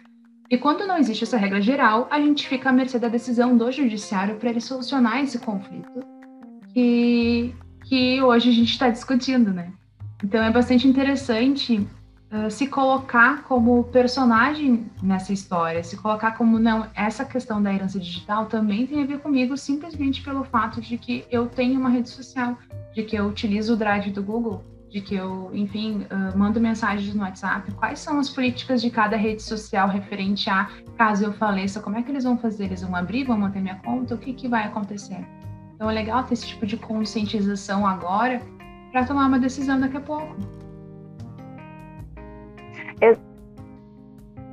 E 0.50 0.58
quando 0.58 0.86
não 0.86 0.98
existe 0.98 1.22
essa 1.22 1.36
regra 1.36 1.60
geral, 1.60 2.08
a 2.10 2.20
gente 2.20 2.48
fica 2.48 2.70
à 2.70 2.72
mercê 2.72 2.98
da 2.98 3.06
decisão 3.06 3.56
do 3.56 3.70
judiciário 3.70 4.34
para 4.36 4.50
ele 4.50 4.60
solucionar 4.60 5.22
esse 5.22 5.38
conflito 5.38 6.00
que, 6.74 7.54
que 7.84 8.20
hoje 8.20 8.50
a 8.50 8.52
gente 8.52 8.72
está 8.72 8.88
discutindo, 8.88 9.52
né? 9.52 9.72
Então 10.22 10.42
é 10.42 10.50
bastante 10.50 10.86
interessante 10.88 11.86
uh, 12.33 12.51
se 12.51 12.66
colocar 12.66 13.43
como 13.45 13.85
personagem 13.85 14.87
nessa 15.03 15.33
história, 15.33 15.83
se 15.83 15.97
colocar 15.97 16.33
como 16.33 16.59
não, 16.59 16.87
essa 16.95 17.25
questão 17.25 17.62
da 17.62 17.73
herança 17.73 17.99
digital 17.99 18.47
também 18.47 18.87
tem 18.87 19.03
a 19.03 19.07
ver 19.07 19.19
comigo 19.21 19.57
simplesmente 19.57 20.23
pelo 20.23 20.45
fato 20.45 20.81
de 20.81 20.97
que 20.97 21.25
eu 21.31 21.47
tenho 21.47 21.79
uma 21.79 21.90
rede 21.90 22.09
social, 22.09 22.57
de 22.95 23.03
que 23.03 23.16
eu 23.16 23.27
utilizo 23.27 23.75
o 23.75 23.77
Drive 23.77 24.11
do 24.11 24.23
Google, 24.23 24.64
de 24.88 25.01
que 25.01 25.14
eu, 25.14 25.51
enfim, 25.53 26.07
uh, 26.11 26.37
mando 26.37 26.61
mensagens 26.61 27.14
no 27.14 27.23
WhatsApp. 27.23 27.71
Quais 27.73 28.01
são 28.01 28.19
as 28.19 28.29
políticas 28.29 28.83
de 28.83 28.90
cada 28.90 29.16
rede 29.16 29.43
social 29.43 29.88
referente 29.88 30.51
a 30.51 30.69
caso 30.97 31.25
eu 31.25 31.33
faleça? 31.33 31.81
Como 31.81 31.97
é 31.97 32.03
que 32.03 32.11
eles 32.11 32.25
vão 32.25 32.37
fazer? 32.37 32.64
Eles 32.64 32.83
vão 32.83 32.97
abrir, 32.97 33.25
vão 33.25 33.38
manter 33.38 33.61
minha 33.61 33.77
conta? 33.77 34.14
O 34.14 34.19
que, 34.19 34.33
que 34.33 34.49
vai 34.49 34.64
acontecer? 34.64 35.25
Então 35.75 35.88
é 35.88 35.95
legal 35.95 36.25
ter 36.25 36.35
esse 36.35 36.47
tipo 36.47 36.66
de 36.66 36.77
conscientização 36.77 37.87
agora 37.87 38.43
para 38.90 39.05
tomar 39.05 39.27
uma 39.27 39.38
decisão 39.38 39.79
daqui 39.79 39.97
a 39.97 40.01
pouco. 40.01 40.60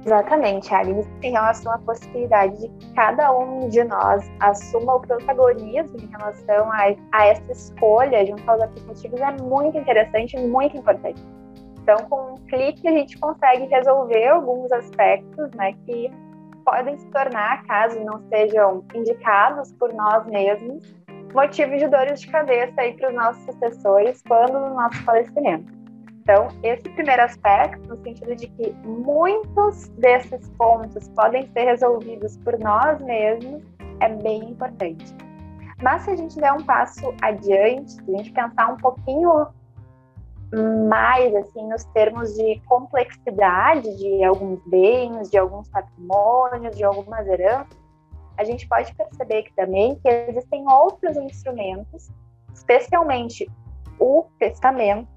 Exatamente, 0.07 0.73
Agnes, 0.73 1.05
em 1.21 1.31
relação 1.31 1.69
à 1.73 1.77
possibilidade 1.79 2.57
de 2.61 2.69
que 2.69 2.93
cada 2.93 3.29
um 3.37 3.67
de 3.67 3.83
nós 3.83 4.23
assuma 4.39 4.95
o 4.95 5.01
protagonismo 5.01 5.97
em 5.97 6.05
relação 6.05 6.71
a, 6.71 6.95
a 7.11 7.25
essa 7.25 7.51
escolha 7.51 8.25
junto 8.25 8.49
aos 8.49 8.61
aplicativos 8.61 9.19
é 9.19 9.31
muito 9.41 9.77
interessante 9.77 10.37
e 10.37 10.47
muito 10.47 10.77
importante. 10.77 11.21
Então, 11.81 11.97
com 12.09 12.33
um 12.33 12.35
clique, 12.47 12.87
a 12.87 12.91
gente 12.91 13.17
consegue 13.19 13.65
resolver 13.65 14.27
alguns 14.27 14.71
aspectos 14.71 15.51
né, 15.55 15.73
que 15.85 16.09
podem 16.63 16.97
se 16.97 17.07
tornar, 17.07 17.65
caso 17.65 17.99
não 17.99 18.21
sejam 18.29 18.85
indicados 18.95 19.73
por 19.73 19.93
nós 19.93 20.25
mesmos, 20.27 20.83
motivo 21.33 21.77
de 21.77 21.87
dores 21.87 22.21
de 22.21 22.27
cabeça 22.27 22.73
para 22.97 23.09
os 23.09 23.13
nossos 23.13 23.43
sucessores 23.43 24.21
quando 24.25 24.53
no 24.53 24.73
nosso 24.73 25.03
falecimento. 25.03 25.76
Então, 26.27 26.49
esse 26.61 26.83
primeiro 26.89 27.23
aspecto, 27.23 27.87
no 27.87 27.95
sentido 28.03 28.35
de 28.35 28.47
que 28.47 28.73
muitos 28.85 29.87
desses 29.91 30.49
pontos 30.57 31.07
podem 31.15 31.49
ser 31.53 31.63
resolvidos 31.63 32.35
por 32.39 32.59
nós 32.59 32.99
mesmos, 33.01 33.63
é 34.01 34.09
bem 34.09 34.49
importante. 34.49 35.05
Mas 35.81 36.01
se 36.01 36.11
a 36.11 36.15
gente 36.17 36.35
der 36.35 36.51
um 36.51 36.65
passo 36.65 37.13
adiante, 37.21 37.93
se 37.93 38.13
a 38.13 38.17
gente 38.17 38.33
pensar 38.33 38.73
um 38.73 38.75
pouquinho 38.75 39.47
mais 40.89 41.33
assim 41.33 41.65
nos 41.69 41.85
termos 41.85 42.33
de 42.33 42.59
complexidade 42.65 43.95
de 43.95 44.21
alguns 44.25 44.59
bens, 44.65 45.31
de 45.31 45.37
alguns 45.37 45.69
patrimônios, 45.69 46.75
de 46.75 46.83
algumas 46.83 47.25
heranças, 47.25 47.79
a 48.37 48.43
gente 48.43 48.67
pode 48.67 48.93
perceber 48.95 49.43
que 49.43 49.53
também 49.55 49.95
que 49.95 50.09
existem 50.09 50.69
outros 50.69 51.15
instrumentos, 51.15 52.09
especialmente 52.53 53.49
o 53.97 54.25
testamento, 54.37 55.16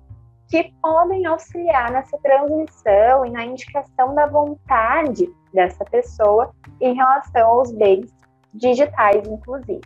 que 0.51 0.75
podem 0.83 1.25
auxiliar 1.27 1.93
nessa 1.93 2.19
transmissão 2.19 3.25
e 3.25 3.31
na 3.31 3.45
indicação 3.45 4.15
da 4.15 4.27
vontade 4.27 5.33
dessa 5.55 5.85
pessoa 5.85 6.53
em 6.81 6.95
relação 6.95 7.47
aos 7.47 7.73
bens 7.73 8.13
digitais, 8.53 9.27
inclusive. 9.29 9.81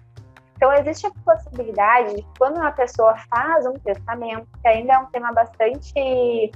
Então, 0.57 0.73
existe 0.73 1.07
a 1.07 1.11
possibilidade 1.25 2.17
de 2.17 2.27
quando 2.39 2.57
uma 2.57 2.73
pessoa 2.73 3.15
faz 3.29 3.67
um 3.67 3.75
testamento, 3.75 4.49
que 4.63 4.69
ainda 4.69 4.95
é 4.95 4.99
um 4.99 5.07
tema 5.07 5.33
bastante, 5.33 6.51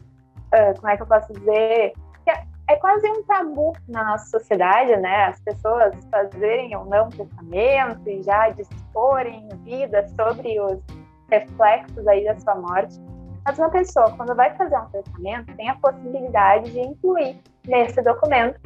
uh, 0.54 0.80
como 0.80 0.88
é 0.88 0.96
que 0.96 1.02
eu 1.02 1.06
posso 1.06 1.32
dizer, 1.34 1.92
é 2.68 2.76
quase 2.76 3.10
um 3.10 3.22
tabu 3.24 3.72
na 3.88 4.04
nossa 4.04 4.26
sociedade, 4.26 4.94
né? 4.96 5.26
As 5.26 5.40
pessoas 5.40 5.94
fazerem 6.10 6.76
ou 6.76 6.84
não 6.84 7.08
testamento 7.08 8.08
e 8.08 8.22
já 8.22 8.50
disporem 8.50 9.48
vida 9.64 10.06
sobre 10.08 10.60
os 10.60 10.78
reflexos 11.30 12.06
aí 12.06 12.24
da 12.24 12.38
sua 12.38 12.54
morte. 12.56 13.00
Mas 13.48 13.58
uma 13.58 13.70
pessoa, 13.70 14.14
quando 14.14 14.34
vai 14.34 14.54
fazer 14.58 14.76
um 14.76 14.90
testamento, 14.90 15.56
tem 15.56 15.70
a 15.70 15.74
possibilidade 15.76 16.70
de 16.70 16.80
incluir 16.80 17.40
nesse 17.66 18.02
documento 18.02 18.60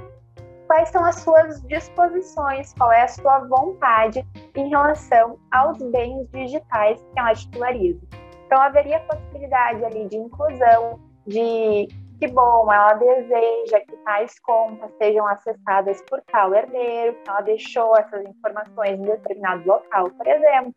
quais 0.67 0.89
são 0.89 1.05
as 1.05 1.21
suas 1.21 1.63
disposições, 1.69 2.75
qual 2.75 2.91
é 2.91 3.03
a 3.03 3.07
sua 3.07 3.39
vontade 3.47 4.27
em 4.57 4.69
relação 4.69 5.39
aos 5.53 5.79
bens 5.93 6.29
digitais 6.33 7.01
que 7.01 7.21
ela 7.21 7.33
titulariza. 7.33 8.01
Então, 8.45 8.61
haveria 8.61 8.99
possibilidade 9.01 9.85
ali 9.85 10.09
de 10.09 10.17
inclusão, 10.17 10.99
de 11.29 11.87
que 12.19 12.27
bom, 12.27 12.73
ela 12.73 12.95
deseja 12.95 13.79
que 13.87 13.97
tais 14.05 14.37
contas 14.41 14.91
sejam 14.99 15.25
acessadas 15.29 16.03
por 16.11 16.21
tal 16.23 16.53
herdeiro, 16.53 17.15
que 17.23 17.31
ela 17.31 17.43
deixou 17.43 17.97
essas 17.97 18.25
informações 18.25 18.99
em 18.99 19.03
determinado 19.03 19.65
local, 19.65 20.11
por 20.11 20.27
exemplo, 20.27 20.75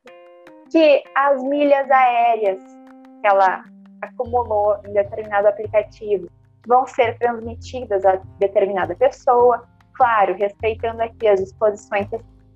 que 0.70 1.04
as 1.16 1.42
milhas 1.42 1.90
aéreas 1.90 2.64
que 3.20 3.28
ela 3.28 3.64
acumulou 4.06 4.78
em 4.86 4.94
determinado 4.94 5.48
aplicativo 5.48 6.30
vão 6.68 6.86
ser 6.88 7.18
transmitidas 7.18 8.06
a 8.06 8.20
determinada 8.40 8.96
pessoa, 8.96 9.64
claro, 9.94 10.34
respeitando 10.34 11.02
aqui 11.02 11.28
as 11.28 11.40
disposições, 11.40 12.08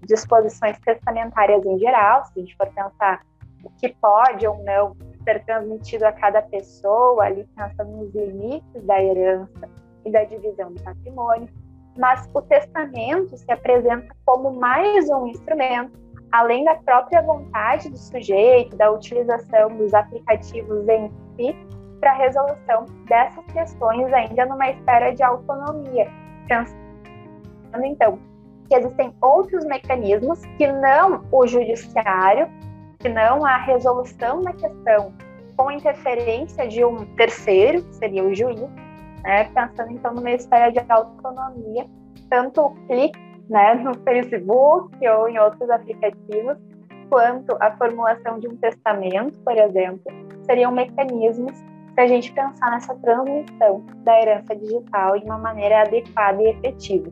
disposições 0.05 0.77
testamentárias 0.79 1.65
em 1.65 1.77
geral, 1.79 2.25
se 2.25 2.31
a 2.35 2.39
gente 2.41 2.55
for 2.55 2.67
pensar 2.67 3.21
o 3.63 3.69
que 3.71 3.89
pode 4.01 4.47
ou 4.47 4.57
não 4.63 4.95
ser 5.23 5.43
transmitido 5.43 6.05
a 6.05 6.11
cada 6.11 6.41
pessoa, 6.41 7.25
ali 7.25 7.47
pensando 7.55 7.91
nos 7.91 8.13
limites 8.15 8.83
da 8.83 9.01
herança 9.01 9.69
e 10.05 10.11
da 10.11 10.23
divisão 10.23 10.73
do 10.73 10.81
patrimônio, 10.81 11.49
mas 11.97 12.27
o 12.33 12.41
testamento 12.41 13.37
se 13.37 13.51
apresenta 13.51 14.15
como 14.25 14.51
mais 14.51 15.09
um 15.09 15.27
instrumento, 15.27 15.91
além 16.31 16.63
da 16.63 16.75
própria 16.75 17.21
vontade 17.21 17.89
do 17.89 17.97
sujeito, 17.97 18.77
da 18.77 18.89
utilização 18.89 19.75
dos 19.75 19.93
aplicativos 19.93 20.87
em 20.87 21.11
para 21.99 22.11
a 22.11 22.15
resolução 22.15 22.85
dessas 23.07 23.45
questões 23.47 24.11
ainda 24.13 24.45
numa 24.45 24.69
esfera 24.69 25.13
de 25.13 25.23
autonomia, 25.23 26.09
pensando 26.47 27.83
então 27.83 28.19
que 28.67 28.75
existem 28.75 29.13
outros 29.21 29.65
mecanismos 29.65 30.45
que 30.57 30.67
não 30.67 31.25
o 31.31 31.47
judiciário, 31.47 32.47
que 32.99 33.09
não 33.09 33.45
a 33.45 33.57
resolução 33.57 34.41
da 34.41 34.53
questão 34.53 35.13
com 35.57 35.71
interferência 35.71 36.67
de 36.67 36.85
um 36.85 37.05
terceiro, 37.15 37.83
que 37.83 37.95
seria 37.95 38.23
o 38.23 38.33
juiz, 38.33 38.61
né, 39.23 39.45
pensando 39.45 39.91
então 39.91 40.13
numa 40.13 40.31
esfera 40.31 40.71
de 40.71 40.79
autonomia, 40.87 41.85
tanto 42.29 42.61
o 42.61 42.75
clique 42.87 43.19
né, 43.49 43.73
no 43.73 43.93
Facebook 44.03 44.95
ou 45.07 45.27
em 45.27 45.37
outros 45.39 45.69
aplicativos, 45.69 46.57
quanto 47.09 47.57
a 47.59 47.75
formulação 47.75 48.39
de 48.39 48.47
um 48.47 48.55
testamento, 48.55 49.37
por 49.39 49.57
exemplo, 49.57 50.03
seriam 50.49 50.71
mecanismos 50.71 51.53
para 51.93 52.05
a 52.05 52.07
gente 52.07 52.31
pensar 52.31 52.71
nessa 52.71 52.95
transmissão 52.95 53.85
da 54.03 54.19
herança 54.21 54.55
digital 54.55 55.19
de 55.19 55.25
uma 55.25 55.37
maneira 55.37 55.81
adequada 55.81 56.41
e 56.41 56.49
efetiva 56.49 57.11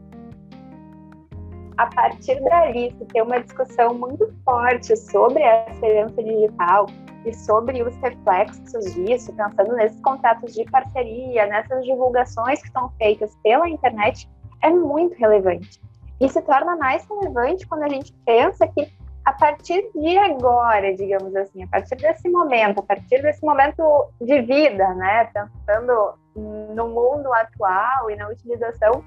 a 1.77 1.85
partir 1.87 2.41
dali, 2.43 2.91
se 2.97 3.05
tem 3.05 3.21
uma 3.21 3.39
discussão 3.39 3.93
muito 3.93 4.33
forte 4.43 4.95
sobre 4.97 5.43
essa 5.43 5.85
herança 5.85 6.23
digital 6.23 6.87
e 7.23 7.33
sobre 7.33 7.83
os 7.83 7.95
reflexos 7.97 8.95
disso, 8.95 9.31
pensando 9.33 9.73
nesses 9.75 9.99
contratos 10.01 10.53
de 10.53 10.65
parceria, 10.65 11.45
nessas 11.45 11.85
divulgações 11.85 12.61
que 12.61 12.71
são 12.71 12.89
feitas 12.97 13.35
pela 13.43 13.69
internet, 13.69 14.27
é 14.63 14.71
muito 14.71 15.15
relevante. 15.19 15.79
E 16.19 16.27
se 16.27 16.41
torna 16.41 16.75
mais 16.75 17.05
relevante 17.07 17.67
quando 17.67 17.83
a 17.83 17.89
gente 17.89 18.11
pensa 18.25 18.67
que 18.67 18.91
a 19.27 19.33
partir 19.33 19.91
de 19.93 20.17
agora, 20.17 20.95
digamos 20.95 21.35
assim, 21.35 21.61
a 21.61 21.67
partir 21.67 21.97
desse 21.97 22.29
momento, 22.29 22.79
a 22.79 22.83
partir 22.83 23.21
desse 23.21 23.45
momento 23.45 24.07
de 24.21 24.41
vida, 24.41 24.93
né, 24.93 25.25
pensando 25.25 26.13
no 26.33 26.87
mundo 26.87 27.33
atual 27.33 28.09
e 28.09 28.15
na 28.15 28.29
utilização 28.29 29.03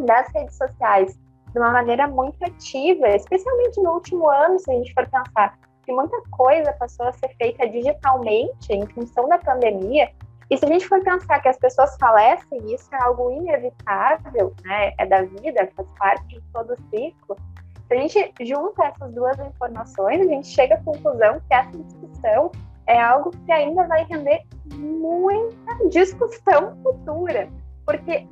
das 0.00 0.26
redes 0.32 0.56
sociais 0.56 1.16
de 1.52 1.58
uma 1.60 1.70
maneira 1.70 2.08
muito 2.08 2.44
ativa, 2.44 3.08
especialmente 3.10 3.80
no 3.80 3.92
último 3.92 4.28
ano, 4.28 4.58
se 4.58 4.68
a 4.68 4.74
gente 4.74 4.92
for 4.94 5.08
pensar 5.08 5.56
que 5.84 5.92
muita 5.92 6.20
coisa 6.32 6.72
passou 6.72 7.06
a 7.06 7.12
ser 7.12 7.28
feita 7.36 7.68
digitalmente 7.68 8.72
em 8.72 8.84
função 8.88 9.28
da 9.28 9.38
pandemia. 9.38 10.10
E 10.50 10.58
se 10.58 10.64
a 10.64 10.68
gente 10.68 10.88
for 10.88 11.00
pensar 11.04 11.38
que 11.38 11.48
as 11.48 11.58
pessoas 11.58 11.96
falecem, 12.00 12.74
isso 12.74 12.92
é 12.92 13.00
algo 13.00 13.30
inevitável, 13.30 14.52
né? 14.64 14.92
É 14.98 15.06
da 15.06 15.22
vida, 15.22 15.70
faz 15.76 15.88
parte 15.96 16.26
de 16.26 16.40
todo 16.52 16.72
o 16.72 16.76
ciclo. 16.90 17.36
Se 17.92 17.98
a 17.98 18.00
gente 18.00 18.34
junta 18.40 18.86
essas 18.86 19.12
duas 19.12 19.38
informações, 19.38 20.22
a 20.22 20.24
gente 20.24 20.46
chega 20.46 20.76
à 20.76 20.82
conclusão 20.82 21.38
que 21.46 21.54
essa 21.54 21.76
discussão 21.76 22.50
é 22.86 22.98
algo 22.98 23.30
que 23.44 23.52
ainda 23.52 23.86
vai 23.86 24.02
render 24.04 24.42
muita 24.76 25.88
discussão 25.90 26.74
futura, 26.82 27.50
porque 27.84 28.26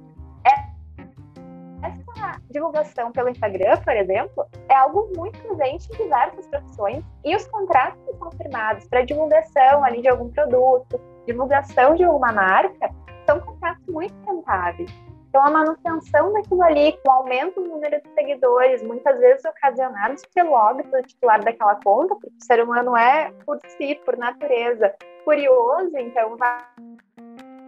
essa 1.83 2.41
divulgação 2.51 3.13
pelo 3.13 3.29
Instagram, 3.29 3.77
por 3.85 3.95
exemplo, 3.95 4.47
é 4.67 4.77
algo 4.77 5.11
muito 5.15 5.39
presente 5.43 5.93
em 5.93 6.05
diversas 6.05 6.47
profissões 6.47 7.05
e 7.23 7.37
os 7.37 7.47
contratos 7.49 8.01
que 8.07 8.17
são 8.17 8.31
firmados 8.31 8.87
para 8.87 9.05
divulgação 9.05 9.85
ali 9.85 10.01
de 10.01 10.09
algum 10.09 10.31
produto, 10.31 10.99
divulgação 11.27 11.95
de 11.97 12.05
alguma 12.05 12.33
marca, 12.33 12.91
são 13.27 13.39
contratos 13.41 13.87
muito 13.89 14.15
rentáveis. 14.27 15.10
Então, 15.31 15.47
a 15.47 15.51
manutenção 15.51 16.33
daquilo 16.33 16.63
ali, 16.65 16.93
com 17.05 17.09
o 17.09 17.13
aumento 17.13 17.63
do 17.63 17.69
número 17.69 18.03
de 18.03 18.09
seguidores, 18.15 18.83
muitas 18.83 19.17
vezes 19.21 19.45
ocasionados 19.45 20.23
pelo 20.35 20.51
óbito 20.51 20.91
do 20.91 21.03
titular 21.03 21.43
daquela 21.43 21.77
conta, 21.77 22.17
porque 22.17 22.27
o 22.27 22.45
ser 22.45 22.61
humano 22.61 22.97
é, 22.97 23.31
por 23.47 23.61
si, 23.79 23.95
por 24.05 24.17
natureza, 24.17 24.93
curioso, 25.25 25.97
então 25.97 26.37
vai 26.37 26.59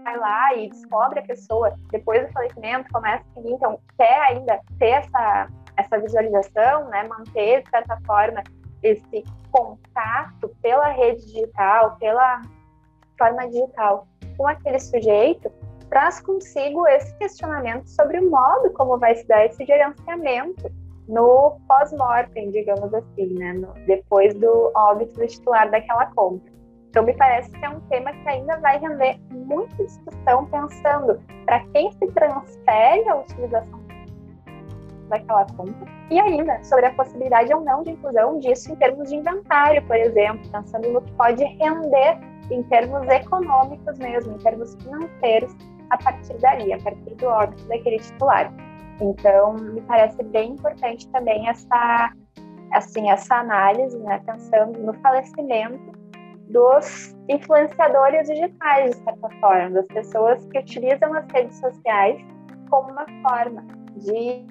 vai 0.02 0.16
lá 0.16 0.54
e 0.56 0.68
descobre 0.68 1.20
a 1.20 1.22
pessoa. 1.22 1.72
Depois 1.92 2.26
do 2.26 2.32
falecimento, 2.32 2.90
começa 2.92 3.24
a 3.30 3.34
seguir, 3.34 3.52
então 3.52 3.78
quer 3.96 4.20
ainda 4.22 4.60
ter 4.80 4.88
essa, 4.88 5.48
essa 5.76 5.98
visualização, 6.00 6.88
né, 6.88 7.04
manter, 7.04 7.62
de 7.62 7.70
certa 7.70 7.96
forma, 8.04 8.42
esse 8.82 9.24
contato 9.52 10.48
pela 10.60 10.88
rede 10.88 11.24
digital, 11.26 11.96
pela 12.00 12.42
forma 13.16 13.46
digital 13.46 14.08
com 14.36 14.48
aquele 14.48 14.80
sujeito, 14.80 15.52
traz 15.92 16.20
consigo 16.22 16.88
esse 16.88 17.14
questionamento 17.18 17.86
sobre 17.86 18.18
o 18.18 18.30
modo 18.30 18.72
como 18.72 18.98
vai 18.98 19.14
se 19.14 19.28
dar 19.28 19.44
esse 19.44 19.62
gerenciamento 19.62 20.72
no 21.06 21.58
pós-mortem, 21.68 22.50
digamos 22.50 22.94
assim, 22.94 23.26
né, 23.34 23.52
no, 23.52 23.74
depois 23.86 24.32
do 24.34 24.72
óbito 24.74 25.20
do 25.20 25.26
titular 25.26 25.70
daquela 25.70 26.06
conta. 26.14 26.50
Então, 26.88 27.04
me 27.04 27.12
parece 27.14 27.50
que 27.50 27.64
é 27.64 27.68
um 27.68 27.80
tema 27.90 28.10
que 28.10 28.28
ainda 28.28 28.56
vai 28.60 28.78
render 28.78 29.18
muita 29.30 29.84
discussão, 29.84 30.46
pensando 30.46 31.20
para 31.44 31.60
quem 31.74 31.92
se 31.92 32.06
transfere 32.12 33.08
a 33.10 33.16
utilização 33.16 33.82
daquela 35.10 35.44
conta 35.56 35.86
e 36.10 36.18
ainda 36.18 36.62
sobre 36.64 36.86
a 36.86 36.94
possibilidade 36.94 37.52
ou 37.52 37.60
não 37.60 37.82
de 37.82 37.90
inclusão 37.90 38.38
disso 38.38 38.72
em 38.72 38.76
termos 38.76 39.10
de 39.10 39.16
inventário, 39.16 39.82
por 39.86 39.96
exemplo, 39.96 40.40
pensando 40.50 40.90
no 40.90 41.02
que 41.02 41.12
pode 41.12 41.44
render 41.44 42.18
em 42.50 42.62
termos 42.64 43.06
econômicos 43.08 43.98
mesmo, 43.98 44.34
em 44.34 44.38
termos 44.38 44.74
financeiros, 44.76 45.54
a 45.92 45.98
partir 45.98 46.34
dali, 46.38 46.72
a 46.72 46.78
partir 46.80 47.14
do 47.14 47.26
óbito 47.26 47.64
daquele 47.68 47.98
titular. 47.98 48.52
Então, 49.00 49.54
me 49.54 49.80
parece 49.82 50.22
bem 50.22 50.52
importante 50.52 51.08
também 51.10 51.48
essa 51.48 52.12
assim 52.72 53.10
essa 53.10 53.34
análise, 53.34 53.98
né, 53.98 54.18
pensando 54.24 54.78
no 54.78 54.94
falecimento 54.94 55.92
dos 56.48 57.14
influenciadores 57.28 58.26
digitais, 58.26 58.96
de 58.96 59.04
certa 59.04 59.28
forma, 59.40 59.70
das 59.70 59.86
pessoas 59.88 60.44
que 60.46 60.58
utilizam 60.58 61.12
as 61.14 61.26
redes 61.30 61.58
sociais 61.58 62.18
como 62.70 62.90
uma 62.90 63.06
forma 63.28 63.62
de, 63.96 64.46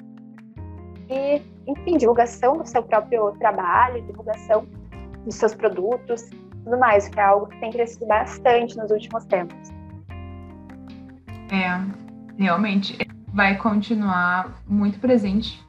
de 1.08 1.42
enfim, 1.68 1.98
divulgação 1.98 2.58
do 2.58 2.68
seu 2.68 2.84
próprio 2.84 3.32
trabalho, 3.40 4.04
divulgação 4.04 4.68
dos 5.26 5.36
seus 5.36 5.56
produtos, 5.56 6.30
tudo 6.64 6.78
mais, 6.78 7.08
que 7.08 7.20
é 7.20 7.24
algo 7.24 7.48
que 7.48 7.60
tem 7.60 7.72
crescido 7.72 8.06
bastante 8.06 8.78
nos 8.78 8.92
últimos 8.92 9.26
tempos. 9.26 9.81
É, 11.52 11.80
realmente 12.38 12.98
vai 13.34 13.56
continuar 13.58 14.64
muito 14.68 15.00
presente. 15.00 15.62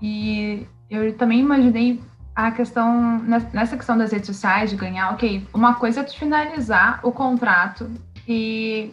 E 0.00 0.66
eu 0.88 1.16
também 1.16 1.40
imaginei 1.40 2.00
a 2.34 2.50
questão, 2.50 3.18
nessa 3.52 3.76
questão 3.76 3.96
das 3.96 4.12
redes 4.12 4.26
sociais, 4.26 4.70
de 4.70 4.76
ganhar, 4.76 5.12
ok, 5.12 5.46
uma 5.52 5.74
coisa 5.74 6.00
é 6.00 6.04
tu 6.04 6.16
finalizar 6.16 7.00
o 7.02 7.10
contrato 7.10 7.90
e 8.28 8.92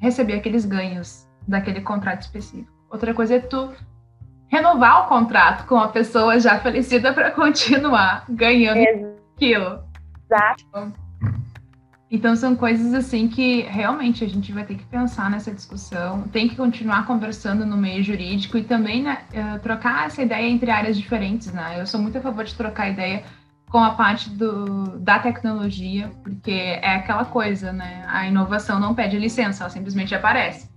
receber 0.00 0.34
aqueles 0.34 0.64
ganhos 0.64 1.26
daquele 1.48 1.80
contrato 1.80 2.22
específico. 2.22 2.70
Outra 2.90 3.14
coisa 3.14 3.36
é 3.36 3.40
tu 3.40 3.72
renovar 4.48 5.04
o 5.04 5.08
contrato 5.08 5.66
com 5.66 5.76
a 5.76 5.88
pessoa 5.88 6.38
já 6.38 6.60
falecida 6.60 7.12
para 7.12 7.30
continuar 7.32 8.24
ganhando 8.28 8.78
Exato. 8.78 9.16
aquilo. 9.34 9.84
Exato. 10.30 11.03
Então 12.10 12.36
são 12.36 12.54
coisas 12.54 12.92
assim 12.94 13.26
que 13.26 13.62
realmente 13.62 14.22
a 14.22 14.28
gente 14.28 14.52
vai 14.52 14.64
ter 14.64 14.76
que 14.76 14.84
pensar 14.84 15.30
nessa 15.30 15.52
discussão, 15.52 16.22
tem 16.28 16.48
que 16.48 16.54
continuar 16.54 17.06
conversando 17.06 17.64
no 17.64 17.76
meio 17.76 18.04
jurídico 18.04 18.58
e 18.58 18.62
também 18.62 19.02
né, 19.02 19.22
eh, 19.32 19.58
trocar 19.58 20.06
essa 20.06 20.22
ideia 20.22 20.46
entre 20.46 20.70
áreas 20.70 20.96
diferentes, 20.96 21.52
né? 21.52 21.80
Eu 21.80 21.86
sou 21.86 22.00
muito 22.00 22.18
a 22.18 22.20
favor 22.20 22.44
de 22.44 22.54
trocar 22.54 22.90
ideia 22.90 23.24
com 23.70 23.78
a 23.82 23.90
parte 23.90 24.30
do, 24.30 24.98
da 25.00 25.18
tecnologia, 25.18 26.08
porque 26.22 26.52
é 26.52 26.94
aquela 26.94 27.24
coisa, 27.24 27.72
né? 27.72 28.04
A 28.06 28.26
inovação 28.28 28.78
não 28.78 28.94
pede 28.94 29.18
licença, 29.18 29.64
ela 29.64 29.70
simplesmente 29.70 30.14
aparece. 30.14 30.68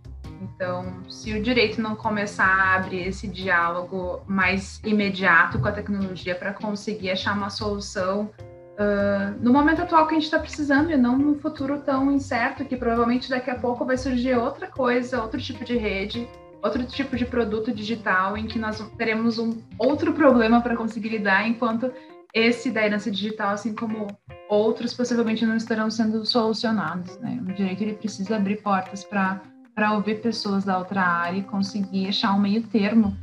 Então, 0.42 1.04
se 1.08 1.34
o 1.34 1.44
direito 1.44 1.82
não 1.82 1.96
começar 1.96 2.48
a 2.48 2.76
abrir 2.76 3.08
esse 3.08 3.28
diálogo 3.28 4.22
mais 4.26 4.82
imediato 4.84 5.60
com 5.60 5.68
a 5.68 5.72
tecnologia 5.72 6.34
para 6.34 6.54
conseguir 6.54 7.12
achar 7.12 7.36
uma 7.36 7.52
solução 7.52 8.32
uh, 8.78 9.38
no 9.42 9.52
momento 9.52 9.82
atual 9.82 10.08
que 10.08 10.14
a 10.14 10.16
gente 10.16 10.26
está 10.26 10.40
precisando 10.40 10.92
e 10.92 10.98
não 10.98 11.18
num 11.18 11.38
futuro 11.40 11.80
tão 11.80 12.12
incerto 12.12 12.66
que 12.66 12.78
provavelmente 12.78 13.30
daqui 13.30 13.50
a 13.50 13.56
pouco 13.56 13.86
vai 13.86 13.98
surgir 13.98 14.36
outra 14.36 14.68
coisa, 14.68 15.22
outro 15.22 15.42
tipo 15.42 15.66
de 15.66 15.78
rede, 15.78 16.28
outro 16.62 16.84
tipo 16.86 17.16
de 17.16 17.26
produto 17.26 17.72
digital 17.72 18.38
em 18.38 18.46
que 18.46 18.60
nós 18.60 18.80
teremos 18.98 19.38
um 19.38 19.62
outro 19.78 20.14
problema 20.14 20.62
para 20.62 20.76
conseguir 20.76 21.10
lidar, 21.10 21.48
enquanto 21.48 21.92
esse 22.34 22.72
da 22.72 22.86
herança 22.86 23.10
digital, 23.10 23.50
assim 23.50 23.74
como 23.74 24.08
outros, 24.50 24.94
possivelmente 24.94 25.46
não 25.46 25.56
estarão 25.56 25.90
sendo 25.90 26.26
solucionados. 26.26 27.18
Né? 27.18 27.40
O 27.42 27.54
direito 27.54 27.82
ele 27.82 27.94
precisa 27.94 28.36
abrir 28.36 28.62
portas 28.62 29.04
para 29.04 29.42
para 29.74 29.94
ouvir 29.94 30.22
pessoas 30.24 30.66
da 30.66 30.80
outra 30.80 31.04
área 31.04 31.38
e 31.38 31.44
conseguir 31.44 32.08
achar 32.08 32.34
um 32.34 32.40
meio 32.40 32.64
termo 32.64 33.16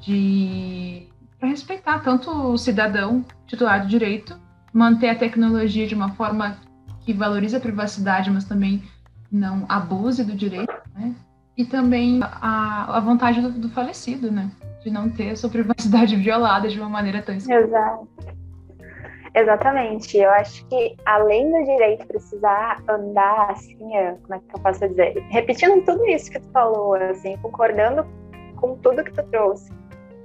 de 0.00 1.06
para 1.38 1.48
respeitar 1.48 2.00
tanto 2.00 2.28
o 2.28 2.58
cidadão 2.58 3.24
titular 3.46 3.82
do 3.82 3.86
direito 3.86 4.36
manter 4.76 5.08
a 5.08 5.14
tecnologia 5.14 5.86
de 5.86 5.94
uma 5.94 6.10
forma 6.10 6.58
que 7.00 7.14
valorize 7.14 7.56
a 7.56 7.60
privacidade, 7.60 8.30
mas 8.30 8.44
também 8.44 8.82
não 9.32 9.64
abuse 9.70 10.22
do 10.22 10.34
direito, 10.34 10.74
né? 10.94 11.14
E 11.56 11.64
também 11.64 12.20
a, 12.22 12.98
a 12.98 13.00
vontade 13.00 13.40
do, 13.40 13.50
do 13.50 13.70
falecido, 13.70 14.30
né? 14.30 14.50
De 14.84 14.90
não 14.90 15.08
ter 15.08 15.30
a 15.30 15.36
sua 15.36 15.48
privacidade 15.48 16.14
violada 16.20 16.68
de 16.68 16.78
uma 16.78 16.90
maneira 16.90 17.22
tão 17.22 17.34
Exato. 17.34 18.06
Exatamente. 19.34 20.18
Eu 20.18 20.30
acho 20.30 20.66
que 20.66 20.94
além 21.06 21.50
do 21.50 21.64
direito 21.64 22.06
precisar 22.06 22.82
andar 22.86 23.52
assim, 23.52 23.78
como 23.78 24.34
é 24.34 24.38
que 24.38 24.56
eu 24.56 24.60
posso 24.60 24.86
dizer? 24.88 25.24
Repetindo 25.30 25.82
tudo 25.86 26.06
isso 26.06 26.30
que 26.30 26.38
tu 26.38 26.50
falou, 26.50 26.94
assim, 26.96 27.34
concordando 27.38 28.06
com 28.56 28.76
tudo 28.76 29.02
que 29.02 29.12
tu 29.12 29.22
trouxe 29.24 29.75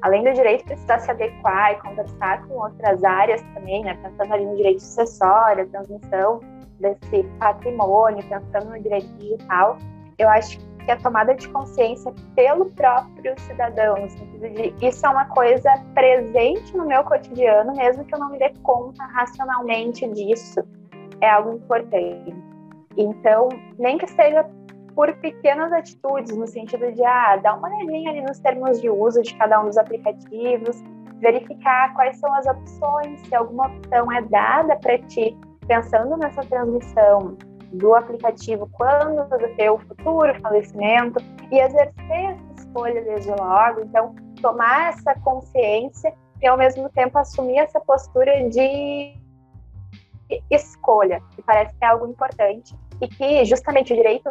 além 0.02 0.24
do 0.24 0.34
direito 0.34 0.66
precisar 0.66 1.00
se 1.00 1.12
adequar 1.12 1.74
e 1.74 1.76
conversar 1.82 2.46
com 2.48 2.56
outras 2.56 3.04
áreas 3.04 3.42
também, 3.54 3.84
né? 3.84 3.98
Pensando 4.02 4.34
ali 4.34 4.46
no 4.46 4.56
direito 4.56 4.82
sucessório, 4.82 5.68
transmissão 5.70 6.40
desse 6.80 7.24
patrimônio, 7.40 8.24
pensando 8.28 8.72
no 8.72 8.82
direito 8.82 9.08
digital, 9.18 9.78
eu 10.18 10.28
acho 10.30 10.60
que 10.86 10.92
a 10.92 10.98
tomada 10.98 11.36
de 11.36 11.48
consciência 11.50 12.14
pelo 12.36 12.66
próprio 12.72 13.40
cidadão, 13.42 14.02
no 14.02 14.10
sentido 14.10 14.50
de 14.50 14.88
isso 14.88 15.06
é 15.06 15.10
uma 15.10 15.26
coisa 15.26 15.72
presente 15.94 16.76
no 16.76 16.86
meu 16.86 17.04
cotidiano, 17.04 17.76
mesmo 17.76 18.04
que 18.04 18.16
eu 18.16 18.20
não 18.20 18.32
me 18.32 18.40
dê 18.40 18.52
conta 18.64 19.04
racionalmente 19.06 20.08
disso, 20.10 20.64
é 21.22 21.30
algo 21.30 21.54
importante. 21.54 22.34
Então, 22.98 23.50
nem 23.78 23.98
que 23.98 24.08
seja 24.08 24.44
por 24.96 25.14
pequenas 25.18 25.72
atitudes, 25.72 26.36
no 26.36 26.48
sentido 26.48 26.92
de 26.92 27.04
ah, 27.04 27.38
dar 27.38 27.58
uma 27.58 27.68
olhadinha 27.68 28.12
ali 28.12 28.22
nos 28.22 28.40
termos 28.40 28.82
de 28.82 28.90
uso 28.90 29.22
de 29.22 29.36
cada 29.36 29.62
um 29.62 29.66
dos 29.66 29.78
aplicativos, 29.78 30.82
verificar 31.20 31.94
quais 31.94 32.18
são 32.18 32.34
as 32.36 32.46
opções, 32.48 33.22
se 33.22 33.36
alguma 33.36 33.68
opção 33.68 34.12
é 34.12 34.22
dada 34.24 34.76
para 34.78 34.98
ti, 35.00 35.38
pensando 35.68 36.18
nessa 36.18 36.42
transmissão 36.42 37.38
do 37.74 37.96
aplicativo 37.96 38.70
quando 38.74 39.28
do 39.30 39.56
teu 39.56 39.78
futuro 39.80 40.40
falecimento 40.42 41.24
e 41.52 41.60
exercer 41.60 41.96
essa 42.10 42.54
escolha 42.58 43.02
desde 43.02 43.32
logo. 43.32 43.82
Então, 43.82 44.16
tomar 44.42 44.90
essa 44.90 45.16
consciência 45.22 46.14
e 46.42 46.48
ao 46.48 46.58
mesmo 46.58 46.90
tempo 46.90 47.18
assumir 47.18 47.60
essa 47.60 47.80
postura 47.80 48.50
de 48.50 49.16
escolha, 50.50 51.22
que 51.36 51.42
parece 51.42 51.76
que 51.78 51.86
é 51.86 51.88
algo 51.88 52.08
importante 52.08 52.76
e 53.02 53.08
que 53.08 53.46
justamente 53.46 53.94
o 53.94 53.96
direito 53.96 54.30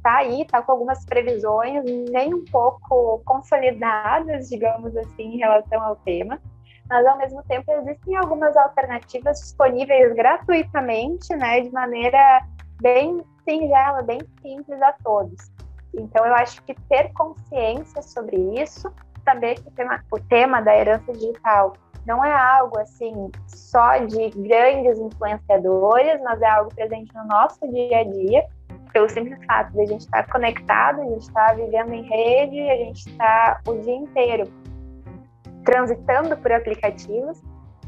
está 0.00 0.16
aí, 0.16 0.42
está 0.42 0.62
com 0.62 0.72
algumas 0.72 1.04
previsões 1.04 1.84
nem 2.10 2.34
um 2.34 2.44
pouco 2.46 3.20
consolidadas, 3.24 4.48
digamos 4.48 4.96
assim, 4.96 5.34
em 5.34 5.36
relação 5.36 5.80
ao 5.82 5.96
tema, 5.96 6.40
mas 6.88 7.06
ao 7.06 7.18
mesmo 7.18 7.42
tempo 7.44 7.70
existem 7.70 8.16
algumas 8.16 8.56
alternativas 8.56 9.38
disponíveis 9.38 10.14
gratuitamente, 10.14 11.36
né, 11.36 11.60
de 11.60 11.70
maneira 11.70 12.42
bem 12.80 13.22
singela, 13.46 14.02
bem 14.02 14.20
simples 14.42 14.80
a 14.80 14.92
todos. 15.04 15.50
Então 15.94 16.24
eu 16.24 16.34
acho 16.34 16.62
que 16.62 16.74
ter 16.88 17.12
consciência 17.12 18.00
sobre 18.00 18.36
isso, 18.60 18.90
saber 19.22 19.60
que 19.60 19.68
o 19.68 19.70
tema, 19.72 20.02
o 20.10 20.18
tema 20.18 20.60
da 20.62 20.74
herança 20.74 21.12
digital 21.12 21.74
não 22.06 22.24
é 22.24 22.32
algo 22.32 22.78
assim 22.78 23.30
só 23.46 23.98
de 23.98 24.30
grandes 24.30 24.98
influenciadores, 24.98 26.20
mas 26.22 26.40
é 26.40 26.48
algo 26.48 26.74
presente 26.74 27.14
no 27.14 27.24
nosso 27.26 27.60
dia 27.70 27.98
a 27.98 28.04
dia 28.04 28.48
pelo 28.92 29.08
simples 29.08 29.38
fato 29.46 29.72
de 29.72 29.82
a 29.82 29.86
gente 29.86 30.00
estar 30.00 30.26
conectado, 30.30 31.00
a 31.00 31.04
gente 31.04 31.22
estar 31.22 31.56
vivendo 31.56 31.92
em 31.92 32.02
rede, 32.02 32.60
a 32.70 32.76
gente 32.76 33.10
estar 33.10 33.60
o 33.66 33.74
dia 33.78 33.94
inteiro 33.94 34.44
transitando 35.64 36.36
por 36.36 36.52
aplicativos. 36.52 37.40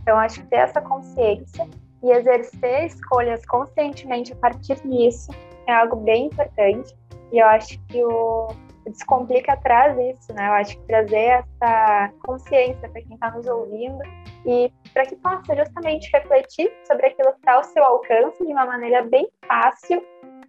Então, 0.02 0.18
acho 0.18 0.40
que 0.40 0.46
ter 0.48 0.56
essa 0.56 0.80
consciência 0.80 1.68
e 2.02 2.10
exercer 2.10 2.86
escolhas 2.86 3.44
conscientemente 3.46 4.32
a 4.32 4.36
partir 4.36 4.76
disso 4.86 5.30
é 5.66 5.72
algo 5.72 5.96
bem 5.96 6.26
importante. 6.26 6.94
E 7.32 7.38
eu 7.38 7.46
acho 7.46 7.78
que 7.86 8.04
o 8.04 8.48
Descomplica 8.86 9.56
traz 9.58 9.96
isso, 9.98 10.32
né? 10.34 10.48
Eu 10.48 10.52
acho 10.54 10.76
que 10.76 10.86
trazer 10.86 11.44
essa 11.62 12.12
consciência 12.24 12.88
para 12.88 13.00
quem 13.00 13.14
está 13.14 13.30
nos 13.30 13.46
ouvindo 13.46 14.02
e 14.44 14.72
para 14.92 15.06
que 15.06 15.14
possa 15.16 15.54
justamente 15.54 16.10
refletir 16.12 16.72
sobre 16.84 17.06
aquilo 17.06 17.32
que 17.32 17.38
está 17.38 17.54
ao 17.54 17.64
seu 17.64 17.84
alcance 17.84 18.44
de 18.44 18.52
uma 18.52 18.66
maneira 18.66 19.02
bem 19.02 19.28
fácil 19.46 20.04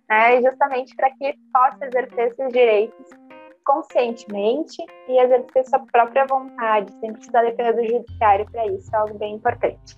né, 0.09 0.41
justamente 0.41 0.95
para 0.95 1.09
que 1.11 1.33
possa 1.51 1.85
exercer 1.85 2.27
esses 2.27 2.53
direitos 2.53 3.23
conscientemente 3.65 4.83
e 5.07 5.17
exercer 5.17 5.65
sua 5.67 5.79
própria 5.91 6.25
vontade, 6.25 6.91
sem 6.99 7.13
precisar 7.13 7.43
depender 7.43 7.73
do 7.73 7.87
judiciário 7.87 8.45
para 8.51 8.67
isso, 8.67 8.89
é 8.93 8.97
algo 8.97 9.17
bem 9.17 9.35
importante. 9.35 9.97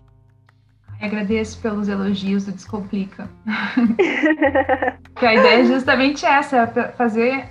Agradeço 1.01 1.62
pelos 1.62 1.89
elogios 1.89 2.45
do 2.45 2.53
Descomplica. 2.53 3.30
que 5.16 5.26
a 5.26 5.34
ideia 5.34 5.62
é 5.62 5.66
justamente 5.66 6.26
essa, 6.26 6.58
é 6.58 6.91
fazer, 6.93 7.49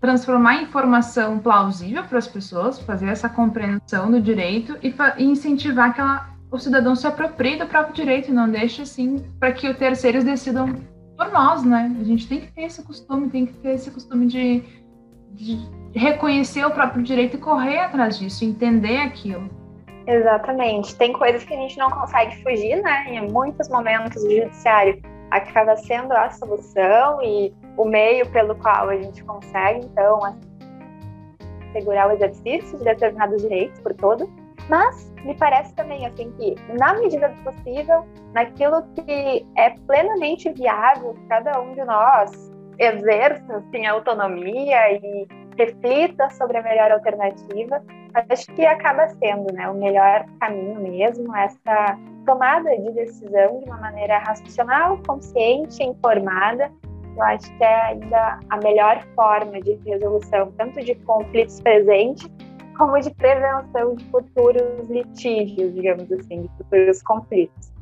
transformar 0.00 0.50
a 0.50 0.62
informação 0.62 1.38
plausível 1.40 2.04
para 2.04 2.18
as 2.18 2.28
pessoas, 2.28 2.78
fazer 2.80 3.08
essa 3.08 3.28
compreensão 3.28 4.10
do 4.10 4.20
direito 4.20 4.78
e, 4.80 4.94
e 5.18 5.24
incentivar 5.24 5.92
que 5.92 6.00
ela, 6.00 6.30
o 6.50 6.58
cidadão 6.58 6.94
se 6.94 7.06
aproprie 7.06 7.58
do 7.58 7.66
próprio 7.66 7.94
direito 7.94 8.30
e 8.30 8.32
não 8.32 8.48
deixe 8.48 8.82
assim 8.82 9.24
para 9.40 9.52
que 9.52 9.68
os 9.68 9.76
terceiros 9.76 10.22
decidam 10.22 10.72
por 11.24 11.32
nós, 11.32 11.64
né? 11.64 11.94
A 12.00 12.04
gente 12.04 12.28
tem 12.28 12.40
que 12.40 12.52
ter 12.52 12.62
esse 12.62 12.82
costume, 12.82 13.30
tem 13.30 13.46
que 13.46 13.52
ter 13.54 13.74
esse 13.74 13.90
costume 13.90 14.26
de, 14.26 14.62
de 15.32 15.68
reconhecer 15.94 16.64
o 16.64 16.70
próprio 16.70 17.02
direito 17.02 17.36
e 17.36 17.40
correr 17.40 17.78
atrás 17.78 18.18
disso, 18.18 18.44
entender 18.44 18.98
aquilo. 18.98 19.48
Exatamente. 20.06 20.94
Tem 20.96 21.12
coisas 21.12 21.44
que 21.44 21.54
a 21.54 21.56
gente 21.56 21.78
não 21.78 21.90
consegue 21.90 22.42
fugir, 22.42 22.82
né? 22.82 23.06
Em 23.08 23.30
muitos 23.30 23.68
momentos 23.68 24.22
o 24.22 24.30
judiciário 24.30 25.00
acaba 25.30 25.76
sendo 25.76 26.12
a 26.12 26.30
solução 26.30 27.22
e 27.22 27.52
o 27.76 27.84
meio 27.84 28.28
pelo 28.30 28.54
qual 28.54 28.88
a 28.90 28.96
gente 28.96 29.24
consegue, 29.24 29.84
então, 29.86 30.20
assegurar 31.70 32.08
o 32.08 32.12
exercício 32.12 32.78
de 32.78 32.84
determinados 32.84 33.42
direitos 33.42 33.80
por 33.80 33.94
todo. 33.94 34.30
Mas 34.68 35.13
me 35.24 35.34
parece 35.34 35.74
também 35.74 36.06
assim 36.06 36.30
que, 36.32 36.54
na 36.78 36.94
medida 36.94 37.28
do 37.28 37.42
possível, 37.42 38.04
naquilo 38.32 38.82
que 38.94 39.46
é 39.56 39.70
plenamente 39.86 40.52
viável, 40.52 41.14
cada 41.28 41.60
um 41.60 41.74
de 41.74 41.84
nós 41.84 42.52
exerça 42.78 43.56
assim, 43.56 43.86
autonomia 43.86 44.92
e 44.92 45.26
reflita 45.56 46.28
sobre 46.30 46.58
a 46.58 46.62
melhor 46.62 46.90
alternativa, 46.90 47.82
acho 48.30 48.46
que 48.54 48.66
acaba 48.66 49.08
sendo 49.08 49.52
né, 49.52 49.68
o 49.68 49.74
melhor 49.74 50.24
caminho 50.40 50.80
mesmo, 50.80 51.34
essa 51.36 51.98
tomada 52.26 52.70
de 52.76 52.90
decisão 52.92 53.60
de 53.60 53.68
uma 53.68 53.78
maneira 53.78 54.18
racional, 54.18 54.98
consciente, 55.06 55.82
informada. 55.82 56.70
Eu 57.16 57.22
acho 57.22 57.56
que 57.56 57.64
é 57.64 57.82
ainda 57.82 58.40
a 58.50 58.56
melhor 58.58 59.00
forma 59.14 59.60
de 59.60 59.74
resolução, 59.86 60.52
tanto 60.56 60.80
de 60.80 60.94
conflitos 60.96 61.60
presentes, 61.60 62.28
como 62.76 62.98
de 63.00 63.10
prevenção 63.14 63.94
de 63.94 64.04
futuros 64.06 64.88
litígios, 64.88 65.74
digamos 65.74 66.10
assim, 66.12 66.42
de 66.42 66.48
futuros 66.56 67.02
conflitos. 67.02 67.72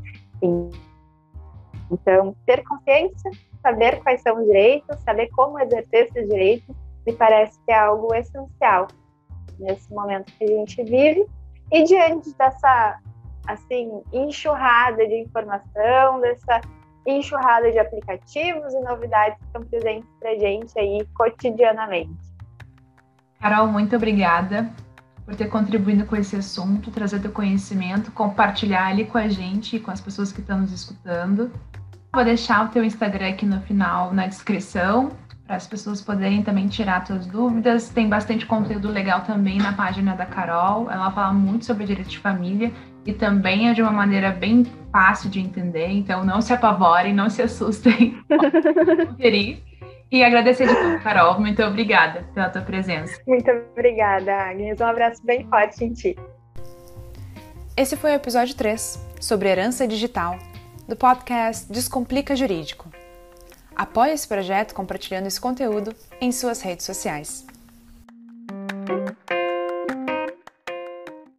Então, 1.91 2.35
ter 2.47 2.63
consciência, 2.65 3.31
saber 3.63 4.03
quais 4.03 4.23
são 4.23 4.39
os 4.39 4.47
direitos, 4.47 4.99
saber 5.01 5.29
como 5.31 5.59
exercer 5.59 6.07
esses 6.07 6.29
direitos, 6.29 6.75
me 7.07 7.13
parece 7.13 7.59
que 7.65 7.73
é 7.73 7.79
algo 7.79 8.15
essencial 8.15 8.89
nesse 9.59 9.93
momento 9.93 10.33
que 10.33 10.45
a 10.45 10.47
gente 10.47 10.83
vive. 10.85 11.27
E 11.71 11.85
diante 11.85 12.35
dessa 12.37 13.01
assim 13.47 14.03
enxurrada 14.13 15.07
de 15.07 15.17
informação, 15.17 16.21
dessa 16.21 16.61
enxurrada 17.07 17.71
de 17.73 17.79
aplicativos 17.79 18.73
e 18.73 18.81
novidades 18.81 19.39
que 19.39 19.45
estão 19.47 19.63
presentes 19.65 20.09
para 20.21 20.31
a 20.31 20.39
gente 20.39 20.79
aí 20.79 21.05
cotidianamente. 21.15 22.32
Carol, 23.43 23.67
muito 23.67 23.97
obrigada 23.97 24.71
por 25.25 25.35
ter 25.35 25.47
contribuído 25.47 26.05
com 26.05 26.15
esse 26.15 26.37
assunto, 26.37 26.93
trazer 26.93 27.19
teu 27.19 27.33
conhecimento, 27.33 28.13
compartilhar 28.13 28.93
ele 28.93 29.05
com 29.05 29.19
a 29.19 29.29
gente 29.29 29.75
e 29.75 29.81
com 29.81 29.91
as 29.91 30.01
pessoas 30.01 30.31
que 30.31 30.41
estão 30.41 30.61
nos 30.61 30.71
escutando. 30.71 31.51
Vou 32.15 32.25
deixar 32.25 32.65
o 32.65 32.69
teu 32.69 32.85
Instagram 32.85 33.31
aqui 33.31 33.45
no 33.45 33.61
final 33.63 34.15
na 34.15 34.29
descrição 34.29 35.11
para 35.45 35.57
as 35.57 35.67
pessoas 35.67 36.01
poderem 36.01 36.45
também 36.45 36.69
tirar 36.69 37.05
suas 37.05 37.27
dúvidas. 37.27 37.89
Tem 37.89 38.09
bastante 38.09 38.47
conteúdo 38.47 38.89
legal 38.89 39.23
também 39.23 39.59
na 39.59 39.73
página 39.73 40.15
da 40.15 40.25
Carol. 40.25 40.89
Ela 40.89 41.11
fala 41.11 41.33
muito 41.33 41.65
sobre 41.65 41.85
direito 41.85 42.11
de 42.11 42.19
família 42.21 42.73
e 43.05 43.13
também 43.13 43.69
é 43.69 43.75
de 43.75 43.83
uma 43.83 43.91
maneira 43.91 44.31
bem 44.31 44.65
fácil 44.93 45.29
de 45.29 45.41
entender. 45.41 45.89
Então 45.89 46.25
não 46.25 46.41
se 46.41 46.53
apavorem, 46.53 47.13
não 47.13 47.29
se 47.29 47.43
assustem. 47.43 48.17
conferir. 49.09 49.72
E 50.13 50.23
agradecer 50.23 50.69
de 50.69 50.75
novo, 50.75 51.03
Carol. 51.03 51.41
Muito 51.41 51.63
obrigada 51.63 52.23
pela 52.35 52.51
tua 52.51 52.61
presença. 52.61 53.19
Muito 53.27 53.51
obrigada, 53.51 54.31
Agnes. 54.31 54.79
Um 54.79 54.85
abraço 54.85 55.25
bem 55.25 55.49
forte 55.49 55.83
em 55.83 55.95
ti. 55.95 56.15
Esse 57.75 57.97
foi 57.97 58.13
o 58.13 58.17
episódio 58.17 58.55
3 58.55 59.09
sobre 59.19 59.49
herança 59.49 59.89
digital 59.89 60.39
do 60.87 60.95
podcast 60.95 61.73
Descomplica 61.73 62.37
Jurídico. 62.37 62.91
Apoie 63.75 64.13
esse 64.13 64.29
projeto 64.29 64.75
compartilhando 64.75 65.29
esse 65.29 65.41
conteúdo 65.41 65.95
em 66.21 66.31
suas 66.31 66.61
redes 66.61 66.85
sociais. 66.85 67.47